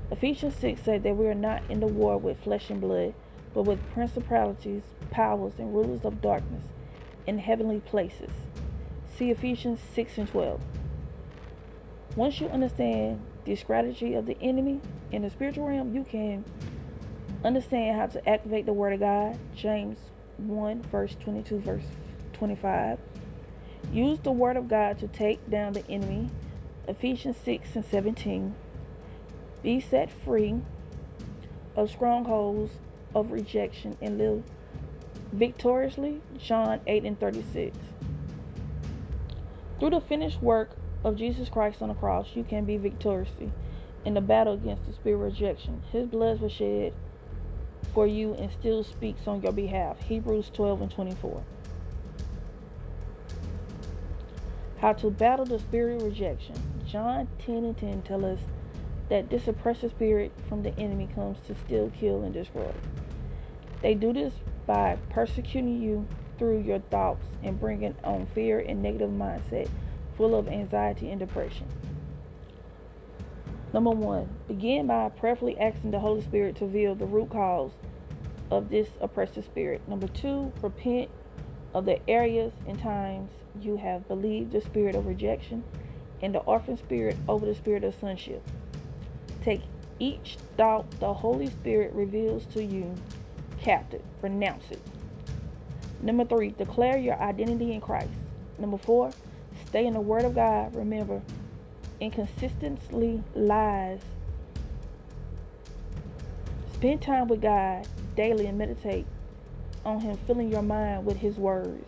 Ephesians 0.09 0.55
6 0.55 0.81
said 0.81 1.03
that 1.03 1.15
we 1.15 1.27
are 1.27 1.35
not 1.35 1.63
in 1.69 1.79
the 1.79 1.87
war 1.87 2.17
with 2.17 2.39
flesh 2.39 2.69
and 2.69 2.81
blood, 2.81 3.13
but 3.53 3.63
with 3.63 3.87
principalities, 3.93 4.83
powers, 5.11 5.53
and 5.59 5.73
rulers 5.73 6.03
of 6.03 6.21
darkness 6.21 6.63
in 7.27 7.37
heavenly 7.39 7.79
places. 7.79 8.31
See 9.17 9.29
Ephesians 9.29 9.79
6 9.93 10.17
and 10.17 10.27
12. 10.27 10.61
Once 12.15 12.39
you 12.41 12.49
understand 12.49 13.23
the 13.45 13.55
strategy 13.55 14.15
of 14.15 14.25
the 14.25 14.37
enemy 14.41 14.81
in 15.11 15.21
the 15.21 15.29
spiritual 15.29 15.67
realm, 15.67 15.93
you 15.93 16.03
can 16.03 16.43
understand 17.43 17.99
how 17.99 18.07
to 18.07 18.29
activate 18.29 18.65
the 18.65 18.73
Word 18.73 18.93
of 18.93 18.99
God. 18.99 19.37
James 19.55 19.97
1, 20.37 20.81
verse 20.83 21.15
22, 21.23 21.59
verse 21.59 21.83
25. 22.33 22.99
Use 23.91 24.19
the 24.19 24.31
word 24.31 24.57
of 24.57 24.67
God 24.67 24.99
to 24.99 25.07
take 25.07 25.49
down 25.49 25.73
the 25.73 25.85
enemy. 25.89 26.29
Ephesians 26.87 27.37
6 27.43 27.75
and 27.75 27.85
17. 27.85 28.55
Be 29.61 29.79
set 29.79 30.09
free 30.09 30.61
of 31.75 31.89
strongholds 31.89 32.73
of 33.13 33.31
rejection 33.31 33.97
and 34.01 34.17
live 34.17 34.43
victoriously. 35.31 36.21
John 36.37 36.79
8 36.87 37.03
and 37.03 37.19
36. 37.19 37.77
Through 39.79 39.89
the 39.91 40.01
finished 40.01 40.41
work 40.41 40.71
of 41.03 41.17
Jesus 41.17 41.49
Christ 41.49 41.81
on 41.81 41.89
the 41.89 41.95
cross, 41.95 42.29
you 42.35 42.43
can 42.43 42.65
be 42.65 42.77
victorious 42.77 43.29
in 44.05 44.13
the 44.13 44.21
battle 44.21 44.53
against 44.53 44.85
the 44.85 44.93
spirit 44.93 45.17
of 45.17 45.23
rejection. 45.33 45.83
His 45.91 46.07
blood 46.07 46.39
was 46.39 46.51
shed 46.51 46.93
for 47.93 48.07
you 48.07 48.33
and 48.35 48.51
still 48.51 48.83
speaks 48.83 49.27
on 49.27 49.41
your 49.41 49.51
behalf. 49.51 49.99
Hebrews 49.99 50.51
12 50.53 50.81
and 50.81 50.91
24. 50.91 51.43
How 54.79 54.93
to 54.93 55.09
battle 55.09 55.45
the 55.45 55.59
spirit 55.59 55.97
of 55.97 56.03
rejection. 56.03 56.55
John 56.87 57.27
10 57.39 57.55
and 57.65 57.77
10 57.77 58.01
tell 58.03 58.25
us 58.25 58.39
that 59.09 59.29
this 59.29 59.47
oppressive 59.47 59.91
spirit 59.91 60.31
from 60.47 60.63
the 60.63 60.77
enemy 60.79 61.09
comes 61.13 61.37
to 61.47 61.55
steal, 61.55 61.89
kill, 61.89 62.23
and 62.23 62.33
destroy. 62.33 62.71
They 63.81 63.93
do 63.93 64.13
this 64.13 64.33
by 64.65 64.97
persecuting 65.09 65.81
you 65.81 66.07
through 66.37 66.59
your 66.61 66.79
thoughts 66.79 67.25
and 67.43 67.59
bringing 67.59 67.95
on 68.03 68.25
fear 68.27 68.59
and 68.59 68.81
negative 68.81 69.09
mindset 69.09 69.69
full 70.15 70.33
of 70.33 70.47
anxiety 70.47 71.09
and 71.09 71.19
depression. 71.19 71.67
Number 73.73 73.91
one, 73.91 74.37
begin 74.47 74.87
by 74.87 75.09
prayerfully 75.09 75.57
asking 75.59 75.91
the 75.91 75.99
Holy 75.99 76.21
Spirit 76.21 76.55
to 76.57 76.65
reveal 76.65 76.95
the 76.95 77.05
root 77.05 77.31
cause 77.31 77.73
of 78.49 78.69
this 78.69 78.87
oppressive 79.01 79.43
spirit. 79.43 79.85
Number 79.87 80.07
two, 80.07 80.53
repent 80.61 81.11
of 81.73 81.85
the 81.85 82.09
areas 82.09 82.53
and 82.65 82.79
times 82.79 83.31
you 83.59 83.75
have 83.75 84.07
believed 84.07 84.53
the 84.53 84.61
spirit 84.61 84.95
of 84.95 85.05
rejection 85.05 85.65
and 86.21 86.33
the 86.33 86.39
orphan 86.39 86.77
spirit 86.77 87.17
over 87.27 87.45
the 87.45 87.55
spirit 87.55 87.83
of 87.83 87.95
sonship. 87.95 88.41
Take 89.43 89.61
each 89.99 90.37
thought 90.57 90.89
the 90.99 91.13
Holy 91.13 91.49
Spirit 91.49 91.93
reveals 91.93 92.45
to 92.47 92.63
you 92.63 92.95
captive. 93.59 94.01
Renounce 94.21 94.71
it. 94.71 94.81
Number 96.01 96.25
three, 96.25 96.49
declare 96.49 96.97
your 96.97 97.19
identity 97.19 97.73
in 97.73 97.81
Christ. 97.81 98.11
Number 98.59 98.77
four, 98.77 99.11
stay 99.67 99.85
in 99.85 99.93
the 99.93 100.01
Word 100.01 100.25
of 100.25 100.35
God. 100.35 100.75
Remember, 100.75 101.21
inconsistently 101.99 103.23
lies. 103.35 104.01
Spend 106.73 107.01
time 107.01 107.27
with 107.27 107.41
God 107.41 107.87
daily 108.15 108.45
and 108.45 108.57
meditate 108.57 109.07
on 109.83 109.99
Him, 109.99 110.17
filling 110.27 110.51
your 110.51 110.61
mind 110.61 111.05
with 111.05 111.17
His 111.17 111.37
words. 111.37 111.85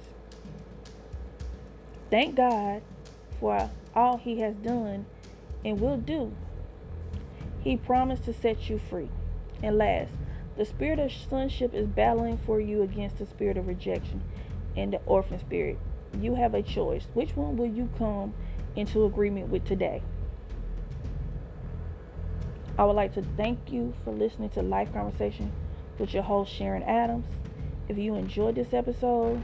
Thank 2.10 2.36
God 2.36 2.82
for 3.40 3.70
all 4.00 4.18
He 4.18 4.40
has 4.40 4.56
done 4.56 5.06
and 5.66 5.80
will 5.80 5.98
do. 5.98 6.34
He 7.62 7.76
promised 7.76 8.24
to 8.24 8.34
set 8.34 8.70
you 8.70 8.80
free. 8.80 9.10
And 9.62 9.78
last, 9.78 10.12
the 10.56 10.64
spirit 10.64 11.00
of 11.00 11.12
sonship 11.12 11.74
is 11.74 11.86
battling 11.86 12.38
for 12.38 12.62
you 12.62 12.82
against 12.82 13.18
the 13.18 13.26
spirit 13.26 13.58
of 13.58 13.68
rejection 13.68 14.24
and 14.78 14.94
the 14.94 15.02
orphan 15.06 15.38
spirit. 15.40 15.78
You 16.18 16.36
have 16.36 16.54
a 16.54 16.62
choice. 16.62 17.08
Which 17.14 17.36
one 17.36 17.58
will 17.58 17.70
you 17.70 17.90
come 17.98 18.34
into 18.76 19.04
agreement 19.04 19.50
with 19.50 19.66
today? 19.66 20.02
I 22.78 22.86
would 22.86 22.96
like 22.96 23.14
to 23.16 23.24
thank 23.36 23.74
you 23.74 23.94
for 24.06 24.14
listening 24.14 24.50
to 24.52 24.62
Life 24.62 24.94
Conversation 24.94 25.52
with 25.98 26.14
your 26.14 26.24
host, 26.24 26.54
Sharon 26.54 26.84
Adams. 26.84 27.26
If 27.90 27.98
you 27.98 28.16
enjoyed 28.16 28.56
this 28.56 28.74
episode 28.74 29.44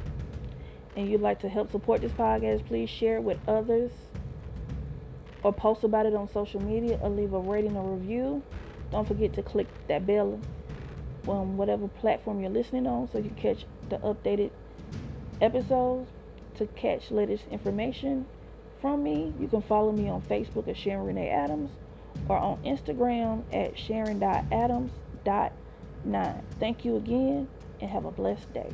and 0.95 1.09
you'd 1.09 1.19
like 1.19 1.41
to 1.41 1.49
help 1.49 1.69
support 1.69 1.99
this 1.99 2.13
podcast, 2.13 2.65
please 2.67 2.89
share 2.89 3.17
it 3.17 3.23
with 3.23 3.37
others 3.49 3.91
or 5.45 5.53
post 5.53 5.83
about 5.83 6.07
it 6.07 6.15
on 6.15 6.27
social 6.27 6.59
media 6.59 6.97
or 7.03 7.09
leave 7.11 7.33
a 7.33 7.39
rating 7.39 7.77
or 7.77 7.93
review. 7.93 8.41
Don't 8.91 9.07
forget 9.07 9.31
to 9.33 9.43
click 9.43 9.67
that 9.87 10.07
bell 10.07 10.39
on 11.27 11.55
whatever 11.55 11.87
platform 11.87 12.39
you're 12.39 12.49
listening 12.49 12.87
on 12.87 13.07
so 13.11 13.19
you 13.19 13.29
catch 13.29 13.63
the 13.89 13.99
updated 13.99 14.49
episodes. 15.41 16.09
To 16.55 16.65
catch 16.67 17.11
latest 17.11 17.43
information 17.51 18.25
from 18.81 19.03
me, 19.03 19.33
you 19.39 19.47
can 19.47 19.61
follow 19.61 19.91
me 19.91 20.09
on 20.09 20.23
Facebook 20.23 20.67
at 20.67 20.77
Sharon 20.77 21.05
Renee 21.05 21.29
Adams 21.29 21.69
or 22.27 22.37
on 22.37 22.57
Instagram 22.63 23.43
at 23.53 23.77
sharon.adams.9. 23.77 26.43
Thank 26.59 26.85
you 26.85 26.95
again 26.95 27.47
and 27.81 27.91
have 27.91 28.05
a 28.05 28.11
blessed 28.11 28.51
day. 28.51 28.71